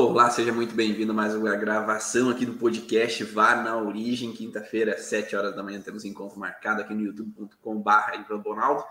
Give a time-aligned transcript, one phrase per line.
[0.00, 4.32] Olá, seja muito bem-vindo a mais uma gravação aqui do podcast Vá na Origem.
[4.32, 8.84] Quinta-feira, às 7 horas da manhã, temos encontro marcado aqui no youtube.com.br.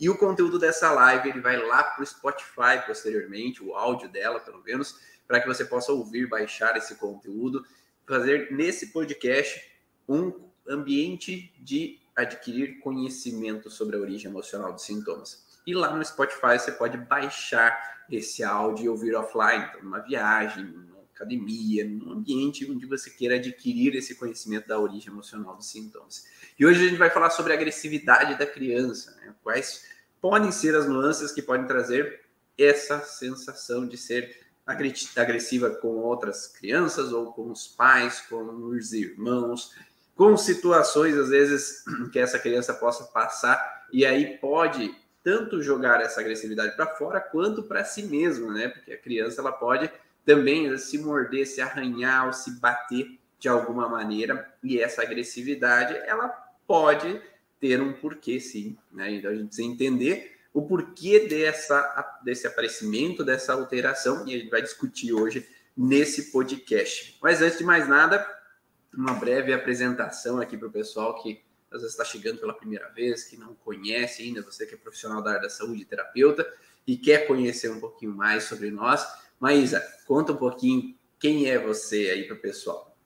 [0.00, 4.40] E o conteúdo dessa live ele vai lá para o Spotify posteriormente, o áudio dela,
[4.40, 4.98] pelo menos,
[5.28, 7.62] para que você possa ouvir, baixar esse conteúdo,
[8.06, 9.62] fazer nesse podcast
[10.08, 10.32] um
[10.66, 15.44] ambiente de adquirir conhecimento sobre a origem emocional dos sintomas.
[15.66, 20.64] E lá no Spotify você pode baixar esse áudio e ouvir offline, então, numa viagem,
[20.64, 26.26] numa academia, num ambiente onde você queira adquirir esse conhecimento da origem emocional dos sintomas.
[26.58, 29.34] E hoje a gente vai falar sobre a agressividade da criança, né?
[29.42, 29.86] quais
[30.20, 32.20] podem ser as nuances que podem trazer
[32.58, 34.44] essa sensação de ser
[35.16, 39.72] agressiva com outras crianças ou com os pais, com os irmãos,
[40.14, 46.20] com situações às vezes que essa criança possa passar e aí pode tanto jogar essa
[46.20, 48.68] agressividade para fora quanto para si mesma, né?
[48.68, 49.90] Porque a criança ela pode
[50.24, 56.28] também se morder, se arranhar ou se bater de alguma maneira e essa agressividade ela
[56.66, 57.20] pode
[57.58, 59.10] ter um porquê, sim, né?
[59.12, 64.50] Então a gente precisa entender o porquê dessa, desse aparecimento, dessa alteração, e a gente
[64.50, 67.18] vai discutir hoje nesse podcast.
[67.20, 68.24] Mas antes de mais nada,
[68.96, 71.42] uma breve apresentação aqui para o pessoal que
[71.74, 75.22] às vezes está chegando pela primeira vez, que não conhece ainda, você que é profissional
[75.22, 76.46] da área da saúde, terapeuta,
[76.86, 79.04] e quer conhecer um pouquinho mais sobre nós.
[79.40, 82.96] Maísa, conta um pouquinho quem é você aí para o pessoal.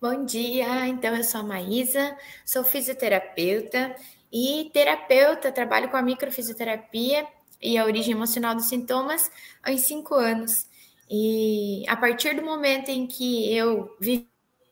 [0.00, 3.94] Bom dia, então eu sou a Maísa, sou fisioterapeuta
[4.32, 7.26] e terapeuta, trabalho com a microfisioterapia
[7.60, 9.30] e a origem emocional dos sintomas
[9.62, 10.66] há cinco anos.
[11.10, 14.28] E a partir do momento em que eu vi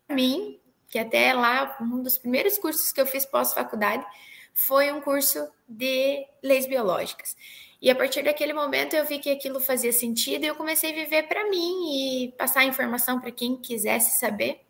[0.09, 0.60] mim,
[0.91, 4.05] que até lá, um dos primeiros cursos que eu fiz pós-faculdade
[4.53, 7.37] foi um curso de leis biológicas.
[7.81, 10.95] E a partir daquele momento eu vi que aquilo fazia sentido e eu comecei a
[10.95, 14.61] viver para mim e passar informação para quem quisesse saber.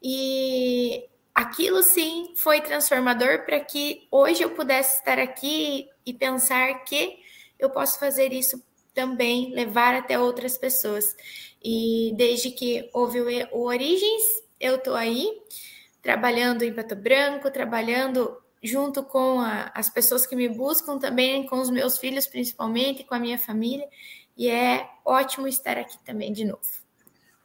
[0.00, 7.18] E aquilo sim foi transformador para que hoje eu pudesse estar aqui e pensar que
[7.58, 8.62] eu posso fazer isso
[8.94, 11.14] também, levar até outras pessoas.
[11.62, 13.20] E desde que houve
[13.52, 15.26] o Origens, eu estou aí
[16.02, 21.60] trabalhando em Pato Branco, trabalhando junto com a, as pessoas que me buscam também, com
[21.60, 23.86] os meus filhos principalmente, com a minha família,
[24.36, 26.62] e é ótimo estar aqui também de novo.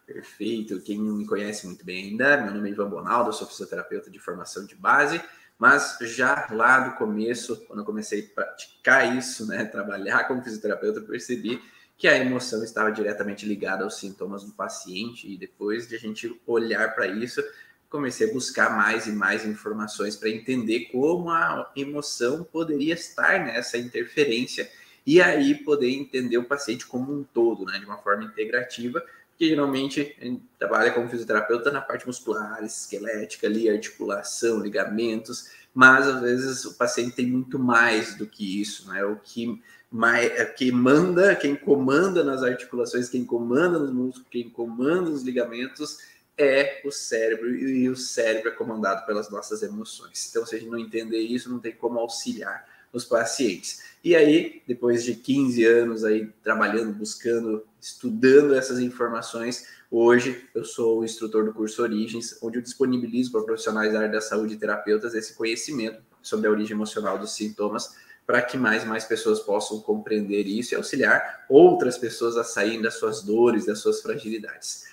[0.05, 0.81] Perfeito.
[0.81, 4.11] Quem não me conhece muito bem ainda, meu nome é Ivan Bonaldo, eu sou fisioterapeuta
[4.11, 5.21] de formação de base,
[5.57, 10.99] mas já lá do começo, quando eu comecei a praticar isso, né, trabalhar como fisioterapeuta,
[10.99, 11.61] eu percebi
[11.97, 16.39] que a emoção estava diretamente ligada aos sintomas do paciente e depois de a gente
[16.45, 17.43] olhar para isso,
[17.89, 23.77] comecei a buscar mais e mais informações para entender como a emoção poderia estar nessa
[23.77, 24.69] interferência
[25.05, 29.03] e aí poder entender o paciente como um todo, né, de uma forma integrativa,
[29.37, 36.07] que geralmente a gente trabalha como fisioterapeuta na parte muscular, esquelética, ali, articulação, ligamentos, mas
[36.07, 39.03] às vezes o paciente tem muito mais do que isso, né?
[39.03, 39.61] O que
[39.93, 45.21] mais, é, quem manda, quem comanda nas articulações, quem comanda nos músculos, quem comanda nos
[45.21, 45.99] ligamentos
[46.35, 50.27] é o cérebro e o cérebro é comandado pelas nossas emoções.
[50.27, 53.83] Então, se a gente não entender isso, não tem como auxiliar os pacientes.
[54.03, 61.01] E aí, depois de 15 anos aí trabalhando, buscando, estudando essas informações, hoje eu sou
[61.01, 64.57] o instrutor do curso Origens, onde eu disponibilizo para profissionais da área da saúde e
[64.57, 69.39] terapeutas esse conhecimento sobre a origem emocional dos sintomas, para que mais e mais pessoas
[69.39, 74.85] possam compreender isso e auxiliar outras pessoas a saírem das suas dores, das suas fragilidades.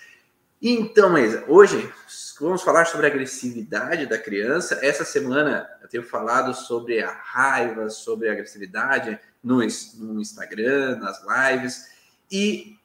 [0.61, 1.91] Então, Maísa, hoje
[2.39, 4.79] vamos falar sobre a agressividade da criança.
[4.83, 9.59] Essa semana eu tenho falado sobre a raiva, sobre a agressividade no,
[9.97, 11.89] no Instagram, nas lives.
[12.31, 12.77] E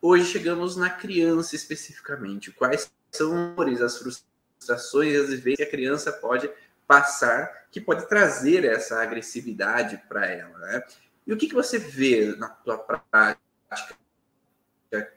[0.00, 2.50] hoje chegamos na criança especificamente.
[2.50, 6.50] Quais são as frustrações, as vezes que a criança pode
[6.92, 10.82] passar, que pode trazer essa agressividade para ela, né?
[11.26, 13.40] E o que, que você vê na tua prática?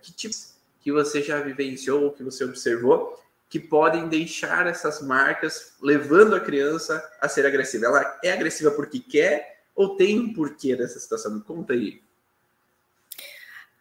[0.01, 5.73] Que tipos que você já vivenciou ou que você observou que podem deixar essas marcas
[5.81, 7.87] levando a criança a ser agressiva?
[7.87, 11.35] Ela é agressiva porque quer ou tem um porquê dessa situação?
[11.35, 12.01] Me conta aí.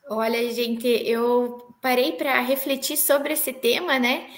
[0.08, 4.28] Olha, gente, eu parei para refletir sobre esse tema, né?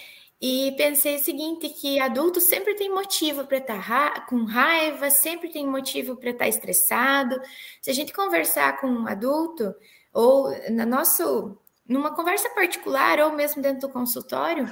[0.40, 5.10] E pensei o seguinte, que adulto sempre tem motivo para estar tá ra com raiva,
[5.10, 7.40] sempre tem motivo para estar tá estressado.
[7.80, 9.74] Se a gente conversar com um adulto,
[10.12, 14.66] ou no nosso numa conversa particular ou mesmo dentro do consultório,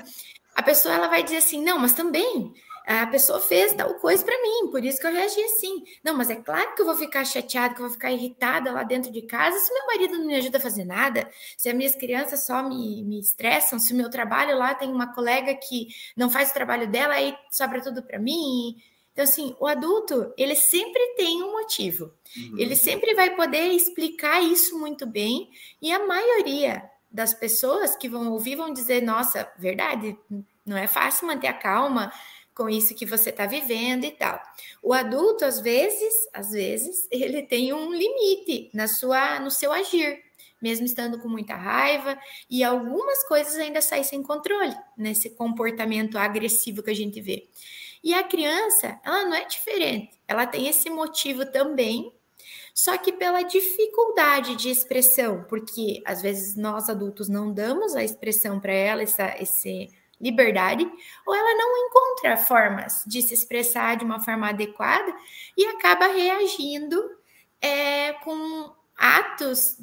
[0.55, 2.53] a pessoa ela vai dizer assim: "Não, mas também
[2.87, 5.85] a pessoa fez tal coisa para mim, por isso que eu reagi assim.
[6.03, 8.83] Não, mas é claro que eu vou ficar chateada, que eu vou ficar irritada lá
[8.83, 11.95] dentro de casa se meu marido não me ajuda a fazer nada, se as minhas
[11.95, 16.29] crianças só me, me estressam, se o meu trabalho lá tem uma colega que não
[16.29, 18.77] faz o trabalho dela, aí sobra tudo para mim.
[19.13, 22.13] Então, assim, o adulto, ele sempre tem um motivo.
[22.37, 22.59] Uhum.
[22.59, 25.49] Ele sempre vai poder explicar isso muito bem,
[25.81, 30.19] e a maioria das pessoas que vão ouvir vão dizer: nossa, verdade,
[30.67, 32.13] não é fácil manter a calma
[32.55, 34.41] com isso que você está vivendo e tal.
[34.83, 40.23] O adulto, às vezes, às vezes, ele tem um limite na sua, no seu agir,
[40.63, 42.19] mesmo estando com muita raiva,
[42.49, 47.49] e algumas coisas ainda saem sem controle nesse comportamento agressivo que a gente vê.
[48.03, 52.13] E a criança, ela não é diferente, ela tem esse motivo também,
[52.75, 58.61] só que pela dificuldade de expressão, porque às vezes nós adultos não damos a expressão
[58.61, 59.91] para ela, essa, esse
[60.25, 60.91] liberdade,
[61.27, 65.15] ou ela não encontra formas de se expressar de uma forma adequada
[65.57, 66.99] e acaba reagindo
[67.61, 69.77] é, com atos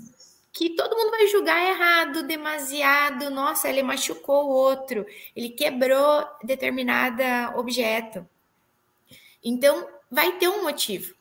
[0.51, 3.29] que todo mundo vai julgar errado, demasiado.
[3.29, 5.05] Nossa, ele machucou o outro,
[5.35, 7.21] ele quebrou determinado
[7.55, 8.27] objeto.
[9.43, 11.15] Então, vai ter um motivo.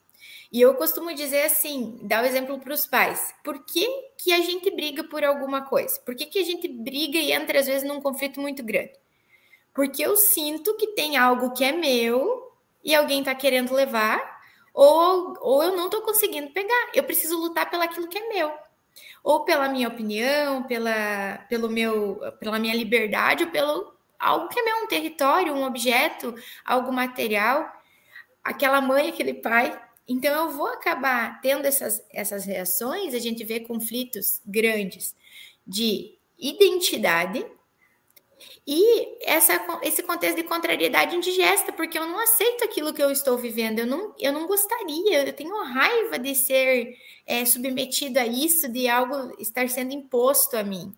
[0.51, 3.33] E eu costumo dizer assim, dar o um exemplo para os pais.
[3.41, 3.87] Por que,
[4.17, 5.97] que a gente briga por alguma coisa?
[6.01, 8.91] Por que, que a gente briga e entra, às vezes, num conflito muito grande?
[9.73, 12.51] Porque eu sinto que tem algo que é meu
[12.83, 14.41] e alguém está querendo levar,
[14.73, 16.91] ou, ou eu não estou conseguindo pegar.
[16.93, 18.51] Eu preciso lutar pelaquilo que é meu.
[19.23, 24.63] Ou pela minha opinião, pela, pelo meu, pela minha liberdade, ou pelo algo que é
[24.63, 26.35] meu, um território, um objeto,
[26.65, 27.71] algo material.
[28.43, 29.79] Aquela mãe, aquele pai
[30.11, 35.15] então, eu vou acabar tendo essas, essas reações, a gente vê conflitos grandes
[35.65, 37.45] de identidade
[38.65, 43.37] e essa, esse contexto de contrariedade indigesta, porque eu não aceito aquilo que eu estou
[43.37, 46.95] vivendo, eu não, eu não gostaria, eu tenho raiva de ser
[47.25, 50.93] é, submetido a isso, de algo estar sendo imposto a mim.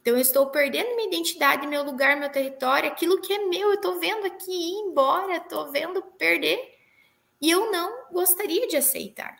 [0.00, 3.74] Então, eu estou perdendo minha identidade, meu lugar, meu território, aquilo que é meu, eu
[3.74, 6.58] estou vendo aqui ir embora, estou vendo perder
[7.40, 9.36] e eu não gostaria de aceitar.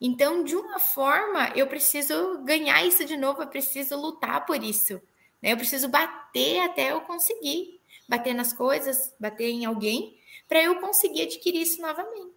[0.00, 5.00] Então, de uma forma, eu preciso ganhar isso de novo, eu preciso lutar por isso.
[5.42, 5.52] Né?
[5.52, 7.80] Eu preciso bater até eu conseguir.
[8.08, 10.18] Bater nas coisas, bater em alguém,
[10.48, 12.34] para eu conseguir adquirir isso novamente.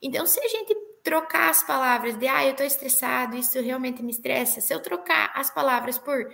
[0.00, 4.10] Então, se a gente trocar as palavras de, ah, eu estou estressado, isso realmente me
[4.10, 6.32] estressa, se eu trocar as palavras por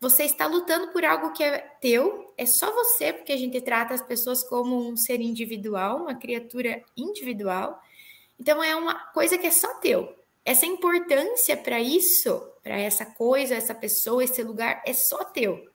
[0.00, 3.92] você está lutando por algo que é teu, é só você, porque a gente trata
[3.92, 7.78] as pessoas como um ser individual, uma criatura individual.
[8.38, 10.16] Então é uma coisa que é só teu.
[10.44, 15.68] Essa importância para isso, para essa coisa, essa pessoa, esse lugar, é só teu.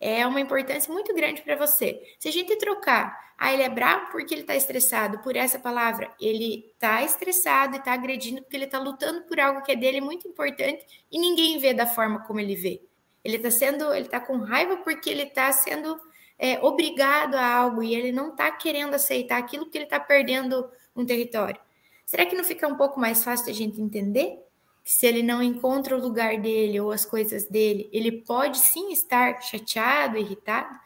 [0.00, 2.00] É uma importância muito grande para você.
[2.18, 6.12] Se a gente trocar, ah, ele é bravo porque ele está estressado, por essa palavra,
[6.20, 10.00] ele está estressado e está agredindo porque ele está lutando por algo que é dele
[10.00, 12.82] muito importante e ninguém vê da forma como ele vê.
[13.24, 15.98] Ele está sendo, ele está com raiva porque ele está sendo
[16.38, 20.70] é, obrigado a algo e ele não está querendo aceitar aquilo porque ele está perdendo
[20.94, 21.60] um território.
[22.04, 24.38] Será que não fica um pouco mais fácil a gente entender
[24.84, 28.92] que se ele não encontra o lugar dele ou as coisas dele, ele pode sim
[28.92, 30.78] estar chateado, irritado,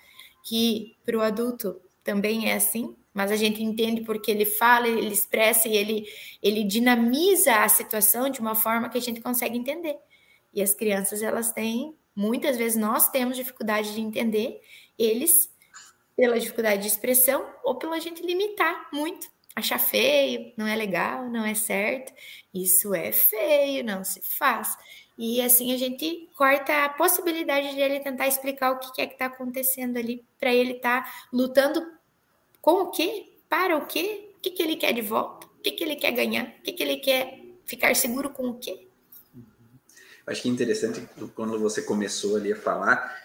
[0.44, 5.12] que para o adulto também é assim, mas a gente entende porque ele fala, ele
[5.12, 6.06] expressa e ele,
[6.41, 9.97] ele dinamiza a situação de uma forma que a gente consegue entender.
[10.55, 14.61] E as crianças, elas têm Muitas vezes nós temos dificuldade de entender,
[14.99, 15.48] eles,
[16.17, 21.44] pela dificuldade de expressão ou pela gente limitar muito, achar feio, não é legal, não
[21.44, 22.12] é certo,
[22.53, 24.77] isso é feio, não se faz.
[25.17, 29.15] E assim a gente corta a possibilidade de ele tentar explicar o que é que
[29.15, 31.84] está acontecendo ali, para ele estar tá lutando
[32.60, 33.32] com o quê?
[33.48, 34.31] Para o quê?
[34.36, 35.46] O que, que ele quer de volta?
[35.46, 36.44] O que, que ele quer ganhar?
[36.60, 38.86] O que, que ele quer ficar seguro com o quê?
[40.27, 43.19] Acho que é interessante quando você começou ali a falar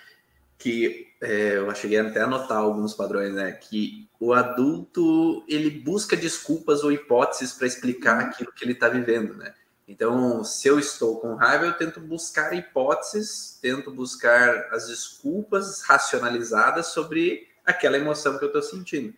[0.57, 3.53] que é, eu cheguei até a notar alguns padrões, né?
[3.53, 8.27] Que o adulto ele busca desculpas ou hipóteses para explicar uhum.
[8.27, 9.53] aquilo que ele está vivendo, né?
[9.87, 16.87] Então, se eu estou com raiva, eu tento buscar hipóteses, tento buscar as desculpas racionalizadas
[16.87, 19.13] sobre aquela emoção que eu estou sentindo.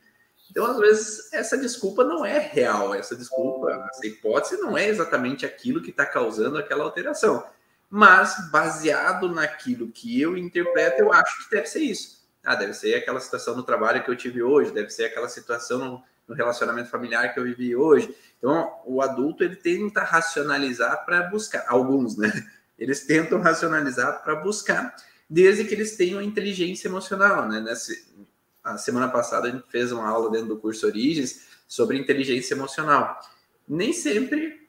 [0.50, 5.46] Então, às vezes, essa desculpa não é real, essa desculpa, essa hipótese não é exatamente
[5.46, 7.44] aquilo que está causando aquela alteração
[7.90, 12.26] mas baseado naquilo que eu interpreto, eu acho que deve ser isso.
[12.44, 15.80] Ah, deve ser aquela situação no trabalho que eu tive hoje, deve ser aquela situação
[15.80, 18.16] no, no relacionamento familiar que eu vivi hoje.
[18.38, 22.32] Então, o adulto ele tenta racionalizar para buscar, alguns, né?
[22.78, 24.94] Eles tentam racionalizar para buscar,
[25.30, 27.62] desde que eles tenham inteligência emocional, né?
[27.62, 28.14] Nesse,
[28.62, 33.18] a semana passada a gente fez uma aula dentro do curso Origens sobre inteligência emocional.
[33.66, 34.65] Nem sempre,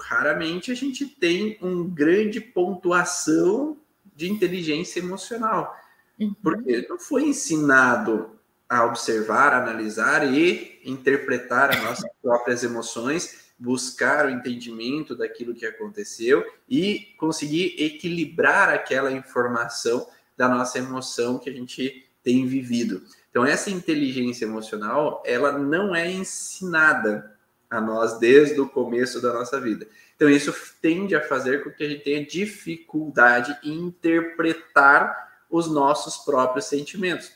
[0.00, 3.76] raramente, a gente tem um grande pontuação
[4.14, 5.74] de inteligência emocional.
[6.18, 6.34] Uhum.
[6.42, 14.30] Porque não foi ensinado a observar, analisar e interpretar as nossas próprias emoções, buscar o
[14.30, 20.06] entendimento daquilo que aconteceu e conseguir equilibrar aquela informação
[20.36, 23.02] da nossa emoção que a gente tem vivido.
[23.30, 27.37] Então essa inteligência emocional, ela não é ensinada
[27.70, 29.86] a nós desde o começo da nossa vida.
[30.16, 36.18] Então isso tende a fazer com que a gente tenha dificuldade em interpretar os nossos
[36.18, 37.32] próprios sentimentos.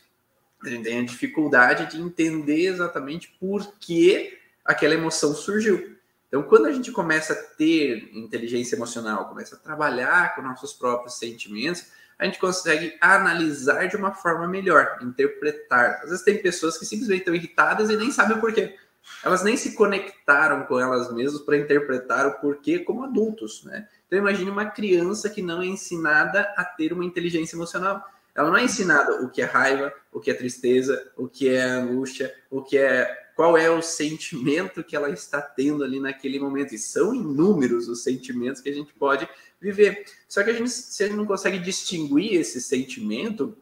[0.65, 5.97] A gente tenha dificuldade de entender exatamente por que aquela emoção surgiu.
[6.29, 11.19] Então, quando a gente começa a ter inteligência emocional, começa a trabalhar com nossos próprios
[11.19, 16.01] sentimentos, a gente consegue analisar de uma forma melhor, interpretar.
[16.03, 18.77] Às vezes tem pessoas que simplesmente estão irritadas e nem sabem o porquê.
[19.25, 23.89] Elas nem se conectaram com elas mesmas para interpretar o porquê como adultos, né?
[24.07, 28.05] Então imagine uma criança que não é ensinada a ter uma inteligência emocional.
[28.35, 31.63] Ela não é ensinada o que é raiva, o que é tristeza, o que é
[31.63, 36.75] angústia, o que é qual é o sentimento que ela está tendo ali naquele momento.
[36.75, 39.29] E são inúmeros os sentimentos que a gente pode
[39.61, 40.05] viver.
[40.29, 43.57] Só que a gente, se a gente não consegue distinguir esse sentimento,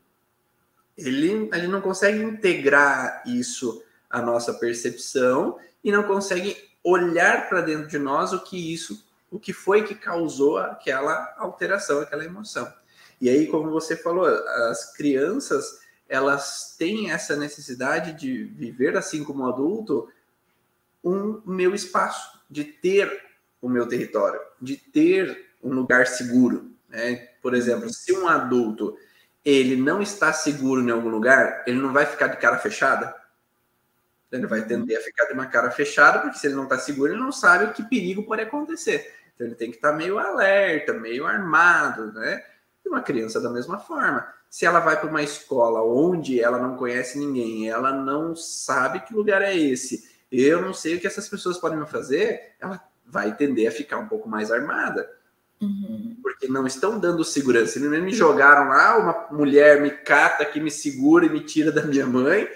[0.97, 7.61] ele, a gente não consegue integrar isso à nossa percepção e não consegue olhar para
[7.61, 12.71] dentro de nós o que isso, o que foi que causou aquela alteração, aquela emoção.
[13.21, 19.47] E aí, como você falou, as crianças elas têm essa necessidade de viver assim como
[19.47, 20.09] adulto
[21.05, 23.23] um meu espaço, de ter
[23.63, 26.73] o meu território, de ter um lugar seguro.
[26.89, 27.29] Né?
[27.41, 28.99] Por exemplo, se um adulto
[29.45, 33.15] ele não está seguro em algum lugar, ele não vai ficar de cara fechada.
[34.33, 37.13] Ele vai tender a ficar de uma cara fechada, porque se ele não está seguro,
[37.13, 39.13] ele não sabe o que perigo pode acontecer.
[39.35, 42.45] Então ele tem que estar meio alerta, meio armado, né?
[42.85, 44.27] E uma criança da mesma forma.
[44.49, 49.15] Se ela vai para uma escola onde ela não conhece ninguém, ela não sabe que
[49.15, 53.35] lugar é esse, eu não sei o que essas pessoas podem me fazer, ela vai
[53.35, 55.11] tender a ficar um pouco mais armada.
[55.61, 56.17] Uhum.
[56.23, 57.79] Porque não estão dando segurança.
[57.79, 61.83] Eles me jogaram lá, uma mulher me cata aqui, me segura e me tira da
[61.83, 62.49] minha mãe,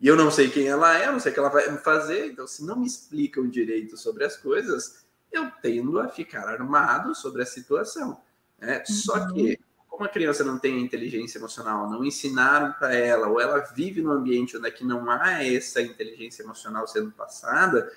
[0.00, 2.26] e eu não sei quem ela é, não sei o que ela vai fazer.
[2.26, 7.42] Então, se não me explicam direito sobre as coisas, eu tendo a ficar armado sobre
[7.42, 8.20] a situação.
[8.58, 8.78] Né?
[8.78, 8.94] Uhum.
[8.94, 13.60] Só que, como a criança não tem inteligência emocional, não ensinaram para ela, ou ela
[13.74, 17.90] vive num ambiente onde é que não há essa inteligência emocional sendo passada,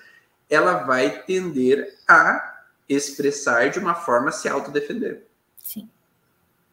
[0.50, 5.28] ela vai tender a expressar de uma forma se autodefender.
[5.62, 5.90] Sim.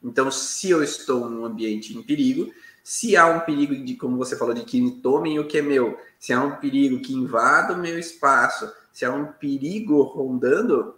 [0.02, 2.54] Então, se eu estou num ambiente em perigo,
[2.88, 5.60] se há um perigo de, como você falou, de que me tomem o que é
[5.60, 10.94] meu, se há um perigo que invada o meu espaço, se há um perigo rondando,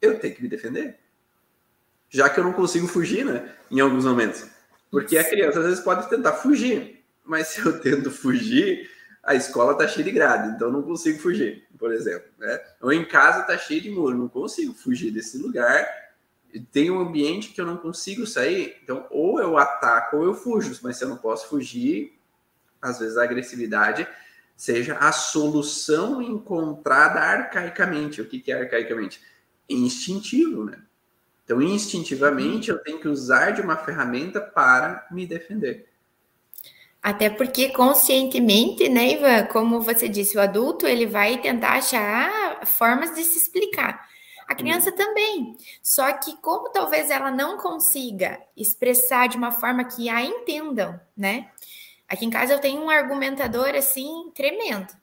[0.00, 0.96] eu tenho que me defender.
[2.08, 3.52] Já que eu não consigo fugir, né?
[3.68, 4.46] Em alguns momentos.
[4.92, 8.88] Porque a criança às vezes pode tentar fugir, mas se eu tento fugir,
[9.20, 12.28] a escola está cheia de grade, então não consigo fugir, por exemplo.
[12.38, 12.60] Né?
[12.80, 15.84] Ou em casa está cheio de muro, não consigo fugir desse lugar.
[16.70, 20.78] Tem um ambiente que eu não consigo sair, então ou eu ataco ou eu fujo,
[20.82, 22.18] mas se eu não posso fugir,
[22.80, 24.06] às vezes a agressividade
[24.56, 28.20] seja a solução encontrada arcaicamente.
[28.20, 29.20] O que, que é arcaicamente?
[29.68, 30.82] Instintivo, né?
[31.44, 35.88] Então, instintivamente, eu tenho que usar de uma ferramenta para me defender.
[37.02, 43.14] Até porque conscientemente, né, Ivan, como você disse, o adulto ele vai tentar achar formas
[43.14, 44.08] de se explicar.
[44.46, 44.96] A criança uhum.
[44.96, 45.56] também.
[45.82, 51.50] Só que como talvez ela não consiga expressar de uma forma que a entendam, né?
[52.08, 54.94] Aqui em casa eu tenho um argumentador assim tremendo.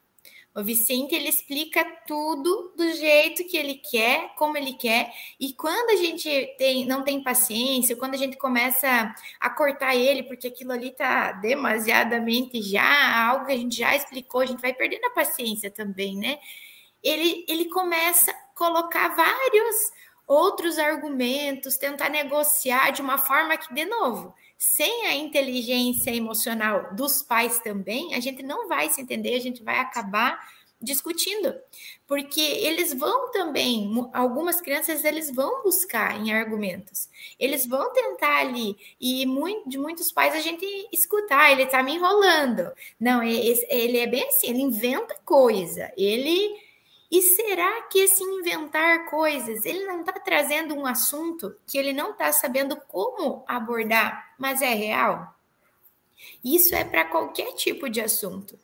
[0.54, 5.92] O Vicente ele explica tudo do jeito que ele quer, como ele quer, e quando
[5.92, 10.74] a gente tem, não tem paciência, quando a gente começa a cortar ele, porque aquilo
[10.74, 15.12] ali tá demasiadamente já, algo que a gente já explicou, a gente vai perdendo a
[15.12, 16.38] paciência também, né?
[17.02, 19.92] Ele, ele começa colocar vários
[20.28, 27.24] outros argumentos, tentar negociar de uma forma que, de novo, sem a inteligência emocional dos
[27.24, 30.40] pais também, a gente não vai se entender, a gente vai acabar
[30.80, 31.56] discutindo,
[32.06, 38.78] porque eles vão também, algumas crianças eles vão buscar em argumentos, eles vão tentar ali,
[39.00, 44.06] e muito, de muitos pais a gente escutar, ele tá me enrolando, não, ele é
[44.06, 46.71] bem assim, ele inventa coisa, ele
[47.12, 52.12] e será que esse inventar coisas, ele não está trazendo um assunto que ele não
[52.12, 55.36] está sabendo como abordar, mas é real?
[56.42, 58.58] Isso é para qualquer tipo de assunto.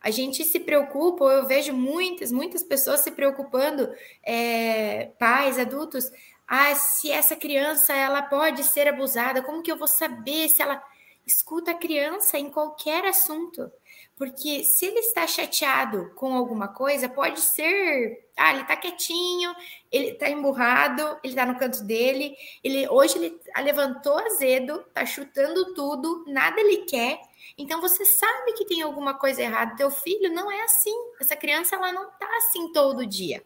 [0.00, 6.08] A gente se preocupa, eu vejo muitas, muitas pessoas se preocupando, é, pais, adultos,
[6.46, 10.80] ah, se essa criança ela pode ser abusada, como que eu vou saber se ela
[11.26, 13.70] escuta a criança em qualquer assunto?
[14.18, 19.54] Porque se ele está chateado com alguma coisa, pode ser, ah, ele está quietinho,
[19.92, 25.72] ele está emburrado, ele está no canto dele, ele hoje ele levantou azedo, está chutando
[25.72, 27.20] tudo, nada ele quer,
[27.56, 29.76] então você sabe que tem alguma coisa errada.
[29.76, 30.94] Teu filho não é assim.
[31.20, 33.42] Essa criança ela não tá assim todo dia.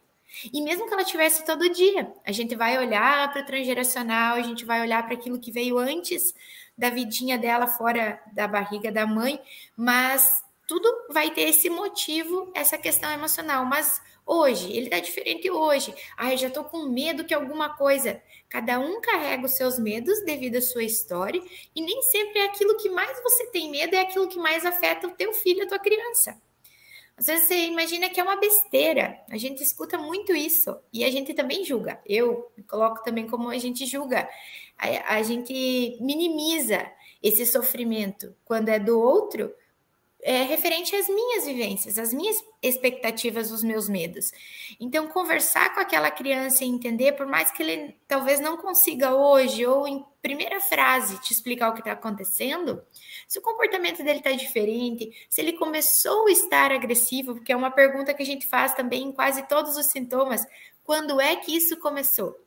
[0.51, 4.41] E mesmo que ela tivesse todo dia, a gente vai olhar para o transgeracional, a
[4.41, 6.33] gente vai olhar para aquilo que veio antes
[6.75, 9.39] da vidinha dela fora da barriga da mãe,
[9.77, 13.63] mas tudo vai ter esse motivo, essa questão emocional.
[13.63, 15.93] Mas hoje, ele tá diferente hoje.
[16.17, 18.19] Ah, eu já tô com medo que alguma coisa.
[18.49, 21.39] Cada um carrega os seus medos devido à sua história,
[21.75, 25.07] e nem sempre é aquilo que mais você tem medo, é aquilo que mais afeta
[25.07, 26.41] o teu filho, a tua criança.
[27.15, 29.19] Às vezes você imagina que é uma besteira.
[29.29, 32.01] A gente escuta muito isso e a gente também julga.
[32.03, 34.27] Eu coloco também como a gente julga.
[34.75, 36.83] A, a gente minimiza
[37.21, 39.53] esse sofrimento quando é do outro,
[40.23, 44.31] é, referente às minhas vivências, às minhas expectativas, os meus medos.
[44.79, 49.65] Então, conversar com aquela criança e entender, por mais que ele talvez não consiga hoje,
[49.65, 52.81] ou em primeira frase, te explicar o que está acontecendo,
[53.27, 57.71] se o comportamento dele está diferente, se ele começou a estar agressivo, porque é uma
[57.71, 60.45] pergunta que a gente faz também em quase todos os sintomas:
[60.85, 62.39] quando é que isso começou?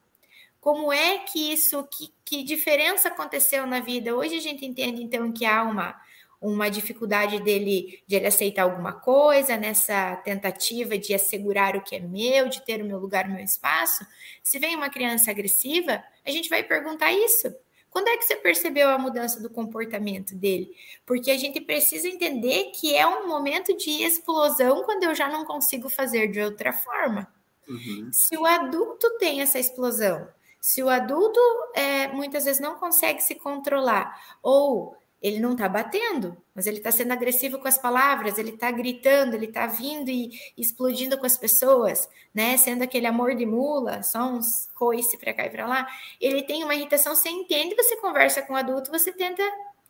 [0.58, 4.16] Como é que isso, que, que diferença aconteceu na vida?
[4.16, 5.94] Hoje a gente entende, então, que há uma
[6.40, 12.00] uma dificuldade dele de ele aceitar alguma coisa, nessa tentativa de assegurar o que é
[12.00, 14.06] meu, de ter o meu lugar, o meu espaço.
[14.42, 17.54] Se vem uma criança agressiva, a gente vai perguntar isso.
[17.90, 20.70] Quando é que você percebeu a mudança do comportamento dele?
[21.06, 25.46] Porque a gente precisa entender que é um momento de explosão quando eu já não
[25.46, 27.26] consigo fazer de outra forma.
[27.66, 28.10] Uhum.
[28.12, 30.28] Se o adulto tem essa explosão,
[30.60, 31.40] se o adulto
[31.74, 34.96] é, muitas vezes não consegue se controlar, ou
[35.26, 39.34] ele não está batendo, mas ele está sendo agressivo com as palavras, ele está gritando,
[39.34, 42.56] ele está vindo e explodindo com as pessoas, né?
[42.56, 45.88] Sendo aquele amor de mula, só uns coice para cá e para lá.
[46.20, 49.42] Ele tem uma irritação, você entende, você conversa com o adulto, você tenta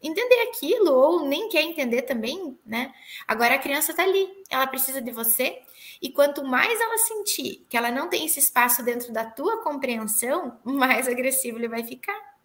[0.03, 2.94] entender aquilo, ou nem quer entender também, né?
[3.29, 5.61] Agora a criança está ali, ela precisa de você,
[6.01, 10.59] e quanto mais ela sentir que ela não tem esse espaço dentro da tua compreensão,
[10.64, 12.36] mais agressivo ele vai ficar.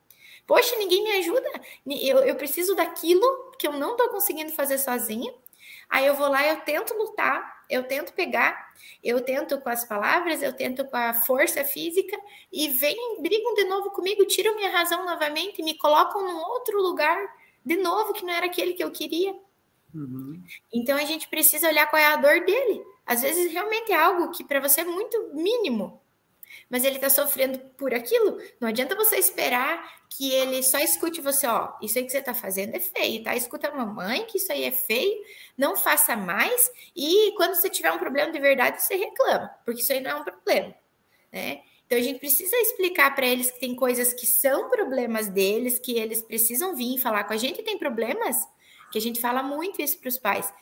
[0.45, 1.49] Poxa, ninguém me ajuda.
[1.87, 5.33] Eu, eu preciso daquilo que eu não estou conseguindo fazer sozinha.
[5.89, 8.73] Aí eu vou lá, eu tento lutar, eu tento pegar,
[9.03, 12.17] eu tento com as palavras, eu tento com a força física
[12.51, 17.17] e vem, brigam de novo comigo, tiram minha razão novamente, me colocam num outro lugar
[17.65, 19.35] de novo que não era aquele que eu queria.
[19.93, 20.41] Uhum.
[20.73, 22.81] Então a gente precisa olhar qual é a dor dele.
[23.05, 26.00] Às vezes realmente é algo que para você é muito mínimo,
[26.69, 28.37] mas ele está sofrendo por aquilo.
[28.59, 32.33] Não adianta você esperar que ele só escute você, ó, isso aí que você está
[32.33, 33.35] fazendo é feio, tá?
[33.35, 35.21] Escuta a mamãe que isso aí é feio,
[35.57, 39.91] não faça mais, e quando você tiver um problema de verdade, você reclama, porque isso
[39.93, 40.75] aí não é um problema,
[41.31, 41.61] né?
[41.85, 45.97] Então a gente precisa explicar para eles que tem coisas que são problemas deles, que
[45.97, 48.37] eles precisam vir falar com a gente, tem problemas
[48.91, 50.53] que a gente fala muito isso para os pais.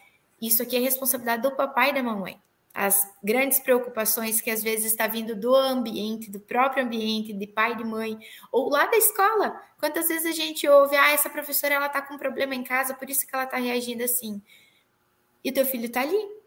[0.42, 2.42] Isso aqui é responsabilidade do papai e da mamãe
[2.74, 7.76] as grandes preocupações que às vezes está vindo do ambiente, do próprio ambiente, de pai,
[7.76, 8.18] de mãe,
[8.52, 9.60] ou lá da escola.
[9.78, 12.94] Quantas vezes a gente ouve, ah, essa professora ela está com um problema em casa,
[12.94, 14.42] por isso que ela está reagindo assim.
[15.44, 16.39] E teu filho está ali.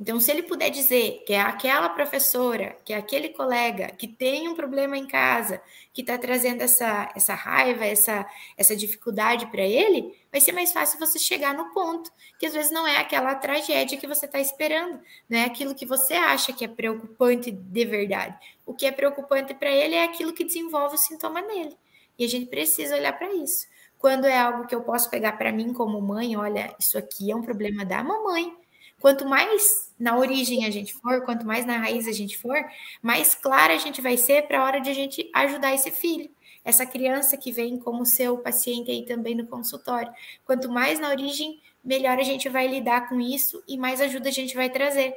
[0.00, 4.48] Então, se ele puder dizer que é aquela professora, que é aquele colega que tem
[4.48, 8.26] um problema em casa, que está trazendo essa, essa raiva, essa,
[8.56, 12.72] essa dificuldade para ele, vai ser mais fácil você chegar no ponto, que às vezes
[12.72, 16.64] não é aquela tragédia que você está esperando, não é aquilo que você acha que
[16.64, 18.36] é preocupante de verdade.
[18.64, 21.76] O que é preocupante para ele é aquilo que desenvolve o sintoma nele.
[22.18, 23.66] E a gente precisa olhar para isso.
[23.98, 27.36] Quando é algo que eu posso pegar para mim como mãe, olha, isso aqui é
[27.36, 28.61] um problema da mamãe
[29.02, 32.56] Quanto mais na origem a gente for, quanto mais na raiz a gente for,
[33.02, 36.30] mais clara a gente vai ser para a hora de a gente ajudar esse filho,
[36.64, 40.12] essa criança que vem como seu paciente aí também no consultório.
[40.44, 44.32] Quanto mais na origem, melhor a gente vai lidar com isso e mais ajuda a
[44.32, 45.16] gente vai trazer.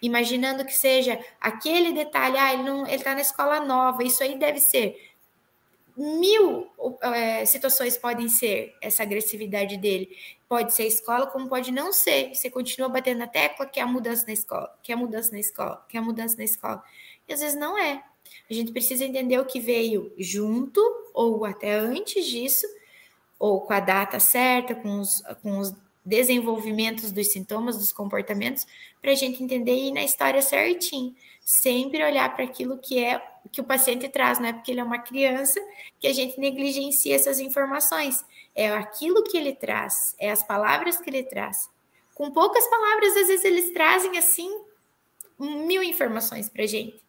[0.00, 4.38] Imaginando que seja aquele detalhe, ah, ele não, ele está na escola nova, isso aí
[4.38, 4.96] deve ser
[5.96, 10.16] mil é, situações podem ser essa agressividade dele.
[10.48, 12.34] Pode ser escola, como pode não ser.
[12.34, 15.32] Você continua batendo na tecla que é a mudança na escola, que é a mudança
[15.32, 16.82] na escola, que é a mudança na escola.
[17.28, 18.02] E às vezes não é.
[18.48, 20.80] A gente precisa entender o que veio junto
[21.14, 22.66] ou até antes disso
[23.38, 28.66] ou com a data certa, com os, com os desenvolvimentos dos sintomas, dos comportamentos,
[29.02, 31.14] para a gente entender e ir na história certinho.
[31.48, 34.84] Sempre olhar para aquilo que é que o paciente traz, não é porque ele é
[34.84, 35.60] uma criança
[36.00, 38.24] que a gente negligencia essas informações.
[38.52, 41.70] É aquilo que ele traz, é as palavras que ele traz.
[42.16, 44.50] Com poucas palavras, às vezes eles trazem assim
[45.38, 47.00] mil informações para a gente.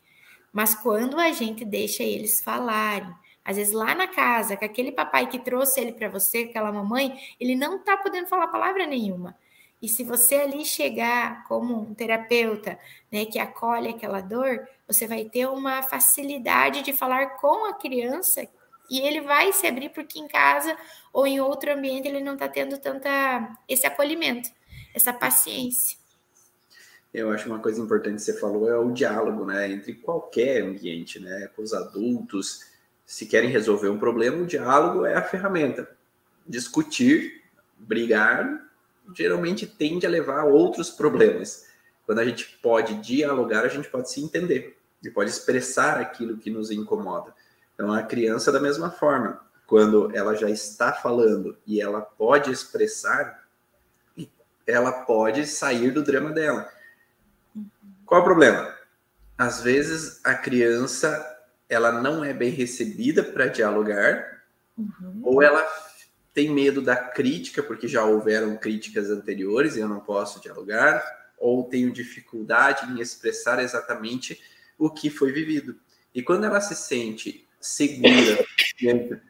[0.54, 3.12] Mas quando a gente deixa eles falarem,
[3.43, 7.19] às vezes lá na casa, com aquele papai que trouxe ele para você, aquela mamãe,
[7.39, 9.36] ele não está podendo falar palavra nenhuma.
[9.82, 12.80] E se você ali chegar como um terapeuta,
[13.12, 18.48] né, que acolhe aquela dor, você vai ter uma facilidade de falar com a criança
[18.90, 20.76] e ele vai se abrir porque em casa
[21.13, 24.50] ou em outro ambiente ele não está tendo tanta esse acolhimento,
[24.96, 25.98] essa paciência.
[27.13, 31.20] Eu acho uma coisa importante que você falou é o diálogo, né, entre qualquer ambiente,
[31.20, 32.66] né, com os adultos,
[33.06, 35.90] se querem resolver um problema, o diálogo é a ferramenta.
[36.46, 37.42] Discutir,
[37.78, 38.66] brigar,
[39.13, 41.65] geralmente tende a levar a outros problemas.
[42.06, 46.50] Quando a gente pode dialogar, a gente pode se entender e pode expressar aquilo que
[46.50, 47.34] nos incomoda.
[47.74, 53.46] Então, a criança, da mesma forma, quando ela já está falando e ela pode expressar,
[54.65, 56.70] ela pode sair do drama dela.
[58.06, 58.74] Qual é o problema?
[59.38, 61.36] Às vezes a criança
[61.70, 64.41] ela não é bem recebida para dialogar,
[64.78, 65.22] uhum.
[65.22, 65.65] ou ela
[66.38, 71.04] tem medo da crítica, porque já houveram críticas anteriores e eu não posso dialogar,
[71.36, 74.39] ou tenho dificuldade em expressar exatamente
[74.78, 75.76] o que foi vivido.
[76.13, 78.45] E quando ela se sente segura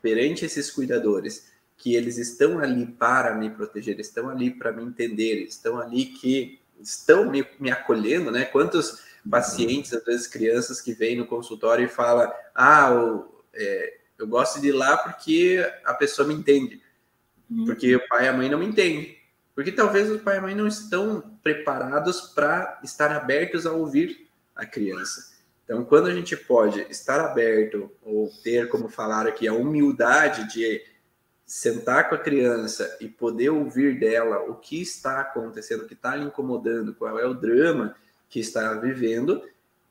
[0.02, 5.43] perante esses cuidadores, que eles estão ali para me proteger, estão ali para me entender,
[5.43, 8.43] estão ali que estão me, me acolhendo, né?
[8.43, 14.28] Quantos pacientes, às vezes crianças que vêm no consultório e falam: Ah, eu, é, eu
[14.28, 16.82] gosto de ir lá porque a pessoa me entende,
[17.50, 17.66] uhum.
[17.66, 19.18] porque o pai e a mãe não entendem.
[19.56, 24.30] Porque talvez o pai e a mãe não estão preparados para estar abertos a ouvir
[24.56, 25.36] a criança.
[25.64, 30.82] Então, quando a gente pode estar aberto ou ter, como falaram aqui, a humildade de
[31.46, 36.16] sentar com a criança e poder ouvir dela o que está acontecendo, o que está
[36.16, 37.96] lhe incomodando, qual é o drama
[38.30, 39.44] que está vivendo,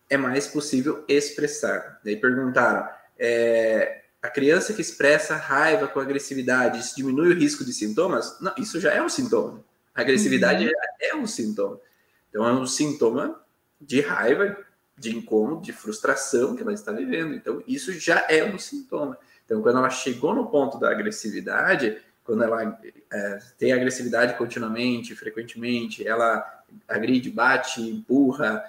[0.08, 2.00] é mais possível expressar.
[2.04, 2.88] Daí perguntaram:
[3.18, 8.38] é, a criança que expressa raiva com agressividade, isso diminui o risco de sintomas?
[8.40, 9.64] Não, isso já é um sintoma.
[9.94, 10.72] A agressividade uhum.
[11.00, 11.80] é, é um sintoma.
[12.28, 13.40] Então, é um sintoma
[13.80, 14.56] de raiva,
[14.98, 17.34] de incômodo, de frustração que ela está vivendo.
[17.34, 19.16] Então, isso já é um sintoma.
[19.44, 22.80] Então, quando ela chegou no ponto da agressividade, quando ela
[23.12, 26.44] é, tem agressividade continuamente, frequentemente, ela
[26.88, 28.64] agride, bate, empurra,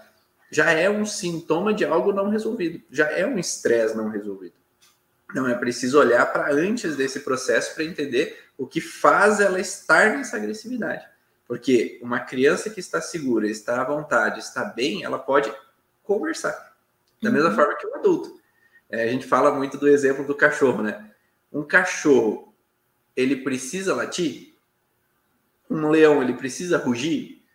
[0.51, 4.56] já é um sintoma de algo não resolvido, já é um estresse não resolvido.
[5.33, 10.17] Não é preciso olhar para antes desse processo para entender o que faz ela estar
[10.17, 11.05] nessa agressividade.
[11.47, 15.53] Porque uma criança que está segura, está à vontade, está bem, ela pode
[16.03, 16.75] conversar.
[17.21, 17.35] Da uhum.
[17.35, 18.39] mesma forma que um adulto.
[18.89, 21.11] É, a gente fala muito do exemplo do cachorro, né?
[21.51, 22.53] Um cachorro,
[23.15, 24.55] ele precisa latir?
[25.69, 27.45] Um leão, ele precisa rugir?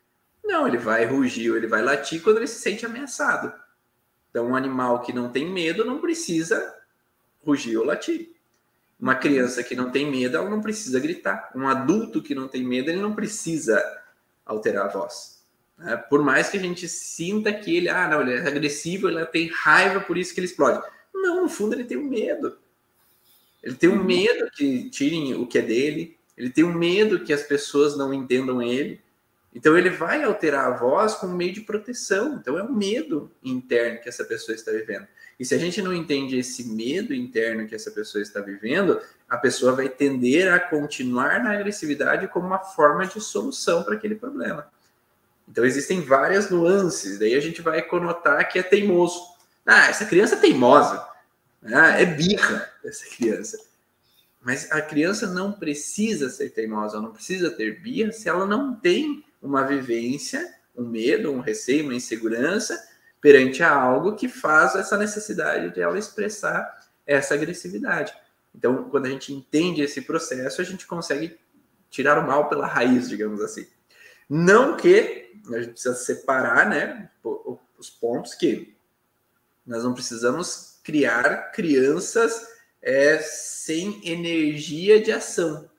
[0.45, 3.53] Não, ele vai rugir ou ele vai latir quando ele se sente ameaçado.
[4.31, 6.75] Então, um animal que não tem medo não precisa
[7.45, 8.31] rugir ou latir.
[8.99, 11.51] Uma criança que não tem medo, ela não precisa gritar.
[11.55, 13.83] Um adulto que não tem medo, ele não precisa
[14.47, 15.43] alterar a voz.
[15.77, 15.97] Né?
[15.97, 19.49] Por mais que a gente sinta que ele, ah, não, ele é agressivo, ele tem
[19.49, 20.83] raiva, por isso que ele explode.
[21.13, 22.59] Não, no fundo ele tem um medo.
[23.63, 24.05] Ele tem um uhum.
[24.05, 28.13] medo que tirem o que é dele, ele tem um medo que as pessoas não
[28.13, 29.01] entendam ele.
[29.55, 32.37] Então ele vai alterar a voz como meio de proteção.
[32.41, 35.07] Então é um medo interno que essa pessoa está vivendo.
[35.43, 39.37] E se a gente não entende esse medo interno que essa pessoa está vivendo, a
[39.37, 44.71] pessoa vai tender a continuar na agressividade como uma forma de solução para aquele problema.
[45.49, 47.19] Então existem várias nuances.
[47.19, 49.21] Daí a gente vai conotar que é teimoso.
[49.67, 51.05] Ah, essa criança é teimosa.
[51.65, 53.59] Ah, é birra essa criança.
[54.41, 59.25] Mas a criança não precisa ser teimosa, não precisa ter birra se ela não tem
[59.43, 62.92] uma vivência, um medo, um receio, uma insegurança
[63.23, 68.13] perante a algo que faz essa necessidade de ela expressar essa agressividade.
[68.55, 71.39] Então, quando a gente entende esse processo, a gente consegue
[71.89, 73.67] tirar o mal pela raiz, digamos assim.
[74.29, 77.11] Não que a gente precisa separar, né,
[77.79, 78.77] os pontos que
[79.67, 82.47] nós não precisamos criar crianças
[82.83, 85.71] é, sem energia de ação.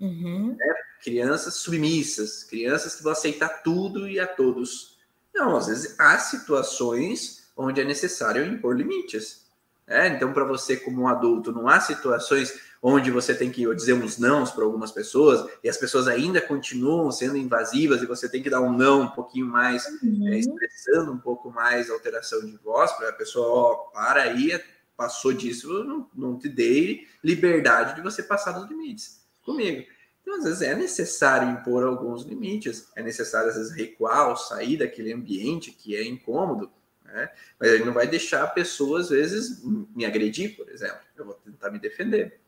[0.00, 0.54] Uhum.
[0.56, 0.74] Né?
[1.02, 4.97] crianças submissas, crianças que vão aceitar tudo e a todos.
[5.34, 9.46] Não, às vezes há situações onde é necessário impor limites.
[9.86, 10.08] Né?
[10.08, 14.18] Então, para você, como um adulto, não há situações onde você tem que dizer uns
[14.18, 18.50] nãos para algumas pessoas e as pessoas ainda continuam sendo invasivas e você tem que
[18.50, 20.28] dar um não um pouquinho mais, uhum.
[20.28, 24.60] é, expressando um pouco mais a alteração de voz para a pessoa, ó, para aí,
[24.96, 29.84] passou disso, não, não te dei liberdade de você passar dos limites comigo.
[30.28, 34.76] Então, às vezes, é necessário impor alguns limites, é necessário, às vezes, recuar ou sair
[34.76, 36.70] daquele ambiente que é incômodo,
[37.02, 37.30] né?
[37.58, 40.98] Mas ele não vai deixar a pessoa, às vezes, me agredir, por exemplo.
[41.16, 42.40] Eu vou tentar me defender.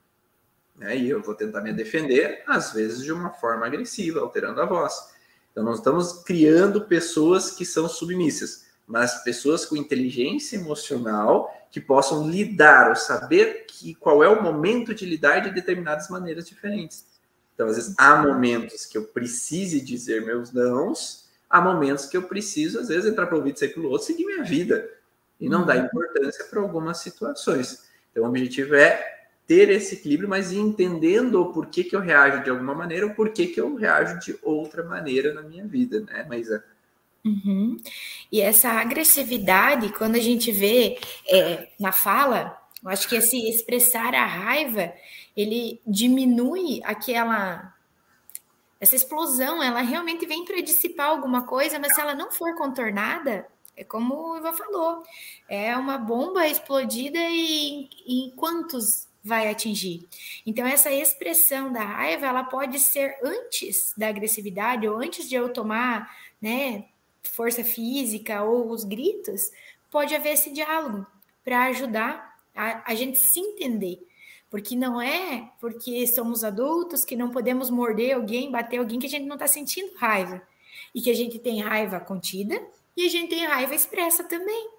[0.76, 0.98] Né?
[0.98, 5.14] E eu vou tentar me defender, às vezes, de uma forma agressiva, alterando a voz.
[5.50, 12.28] Então, nós estamos criando pessoas que são submissas, mas pessoas com inteligência emocional que possam
[12.28, 17.08] lidar, ou saber que, qual é o momento de lidar de determinadas maneiras diferentes.
[17.60, 22.22] Então, às vezes, há momentos que eu precise dizer meus nãos, há momentos que eu
[22.22, 24.88] preciso, às vezes, entrar para o ouvido e sair pelo outro, seguir minha vida
[25.38, 25.84] e não dar uhum.
[25.84, 27.86] importância para algumas situações.
[28.10, 32.48] Então, o objetivo é ter esse equilíbrio, mas entendendo o porquê que eu reajo de
[32.48, 36.64] alguma maneira ou porquê que eu reajo de outra maneira na minha vida, né, Maísa?
[37.22, 37.76] Uhum.
[38.32, 44.14] E essa agressividade, quando a gente vê é, na fala, eu acho que esse expressar
[44.14, 44.90] a raiva,
[45.36, 47.74] ele diminui aquela
[48.80, 53.46] essa explosão, ela realmente vem para dissipar alguma coisa, mas se ela não for contornada,
[53.76, 55.02] é como o Ivan falou,
[55.46, 60.08] é uma bomba explodida e em quantos vai atingir.
[60.46, 65.52] Então essa expressão da raiva, ela pode ser antes da agressividade ou antes de eu
[65.52, 66.86] tomar, né,
[67.22, 69.50] força física ou os gritos,
[69.90, 71.06] pode haver esse diálogo
[71.44, 73.98] para ajudar a, a gente se entender.
[74.50, 79.10] Porque não é porque somos adultos que não podemos morder alguém, bater alguém, que a
[79.10, 80.42] gente não está sentindo raiva.
[80.92, 82.60] E que a gente tem raiva contida
[82.96, 84.70] e a gente tem raiva expressa também.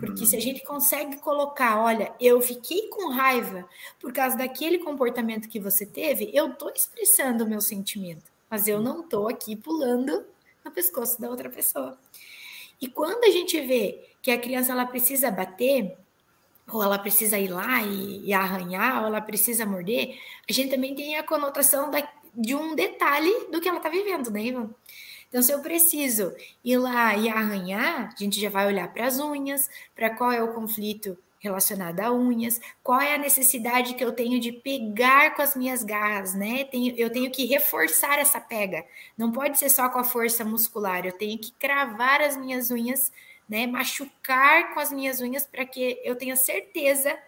[0.00, 0.42] Porque se a uhum.
[0.42, 3.68] gente consegue colocar, olha, eu fiquei com raiva
[4.00, 8.80] por causa daquele comportamento que você teve, eu estou expressando o meu sentimento, mas eu
[8.80, 10.24] não estou aqui pulando
[10.64, 11.96] no pescoço da outra pessoa.
[12.80, 15.96] E quando a gente vê que a criança ela precisa bater,
[16.70, 20.94] ou ela precisa ir lá e, e, arranhar, ou ela precisa morder, a gente também
[20.94, 24.70] tem a conotação da, de um detalhe do que ela está vivendo, né, Ivan?
[25.28, 29.18] Então, se eu preciso ir lá e arranhar, a gente já vai olhar para as
[29.18, 34.12] unhas, para qual é o conflito relacionado a unhas, qual é a necessidade que eu
[34.12, 36.68] tenho de pegar com as minhas garras, né?
[36.96, 38.84] Eu tenho que reforçar essa pega.
[39.16, 43.12] Não pode ser só com a força muscular, eu tenho que cravar as minhas unhas
[43.48, 47.18] né, machucar com as minhas unhas para que eu tenha certeza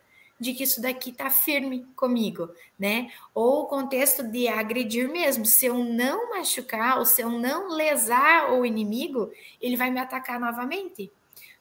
[0.40, 3.10] de que isso daqui está firme comigo, né?
[3.34, 5.44] Ou o contexto de agredir mesmo.
[5.44, 9.30] Se eu não machucar, ou se eu não lesar o inimigo,
[9.60, 11.12] ele vai me atacar novamente.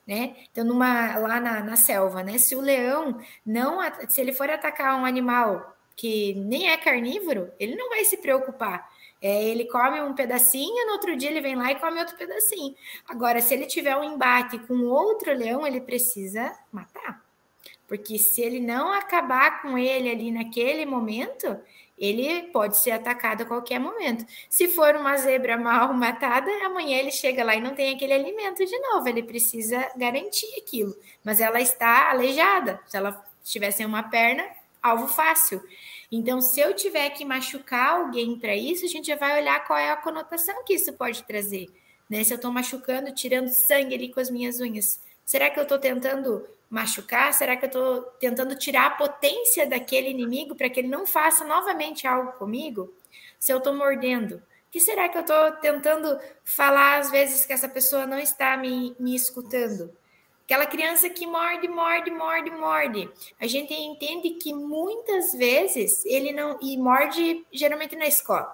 [0.07, 0.37] Né?
[0.49, 2.37] Então, numa, lá na, na selva, né?
[2.37, 7.75] Se o leão não, se ele for atacar um animal que nem é carnívoro, ele
[7.75, 8.89] não vai se preocupar.
[9.21, 12.73] É, ele come um pedacinho, no outro dia ele vem lá e come outro pedacinho.
[13.07, 17.21] Agora, se ele tiver um embate com outro leão, ele precisa matar.
[17.87, 21.59] Porque se ele não acabar com ele ali naquele momento,
[21.97, 24.25] ele pode ser atacado a qualquer momento.
[24.49, 28.65] Se for uma zebra mal matada, amanhã ele chega lá e não tem aquele alimento
[28.65, 29.07] de novo.
[29.09, 30.95] Ele precisa garantir aquilo.
[31.23, 32.79] Mas ela está aleijada.
[32.87, 34.45] Se ela tivesse uma perna,
[34.81, 35.61] alvo fácil.
[36.11, 39.77] Então, se eu tiver que machucar alguém para isso, a gente já vai olhar qual
[39.77, 41.67] é a conotação que isso pode trazer.
[42.09, 42.23] Né?
[42.23, 45.77] Se eu estou machucando, tirando sangue ali com as minhas unhas, será que eu estou
[45.77, 47.31] tentando machucar?
[47.33, 51.43] Será que eu estou tentando tirar a potência daquele inimigo para que ele não faça
[51.45, 52.91] novamente algo comigo?
[53.39, 54.41] Se eu estou mordendo,
[54.71, 58.95] que será que eu estou tentando falar às vezes que essa pessoa não está me,
[58.99, 59.91] me escutando?
[60.49, 63.07] Aquela criança que morde, morde, morde, morde.
[63.39, 66.57] A gente entende que muitas vezes ele não.
[66.59, 68.51] E morde geralmente na escola.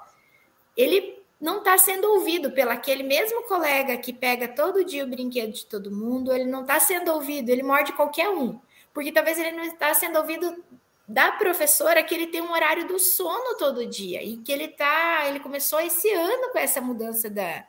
[0.76, 5.54] Ele não está sendo ouvido pelo aquele mesmo colega que pega todo dia o brinquedo
[5.54, 8.60] de todo mundo, ele não está sendo ouvido, ele morde qualquer um.
[8.94, 10.66] Porque talvez ele não está sendo ouvido
[11.08, 15.30] da professora que ele tem um horário do sono todo dia e que ele tá,
[15.30, 17.66] ele começou esse ano com essa mudança da,